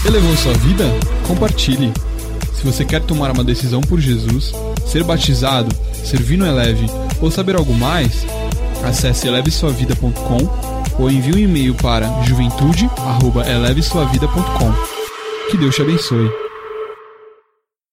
Elevou 0.06 0.38
sua 0.38 0.54
vida? 0.54 0.86
Compartilhe. 1.28 1.92
Se 2.54 2.64
você 2.64 2.86
quer 2.86 3.02
tomar 3.02 3.32
uma 3.32 3.44
decisão 3.44 3.82
por 3.82 4.00
Jesus, 4.00 4.54
ser 4.86 5.04
batizado, 5.04 5.76
servir 5.92 6.38
no 6.38 6.46
Eleve 6.46 6.86
ou 7.20 7.32
saber 7.32 7.56
algo 7.56 7.74
mais, 7.74 8.24
acesse 8.84 9.28
elevesuavida.com 9.28 11.02
ou 11.02 11.10
envie 11.10 11.34
um 11.34 11.40
e-mail 11.40 11.74
para 11.74 12.22
juventude@elevesuavida.com. 12.22 14.74
Que 15.50 15.58
Deus 15.58 15.74
te 15.74 15.82
abençoe. 15.82 16.30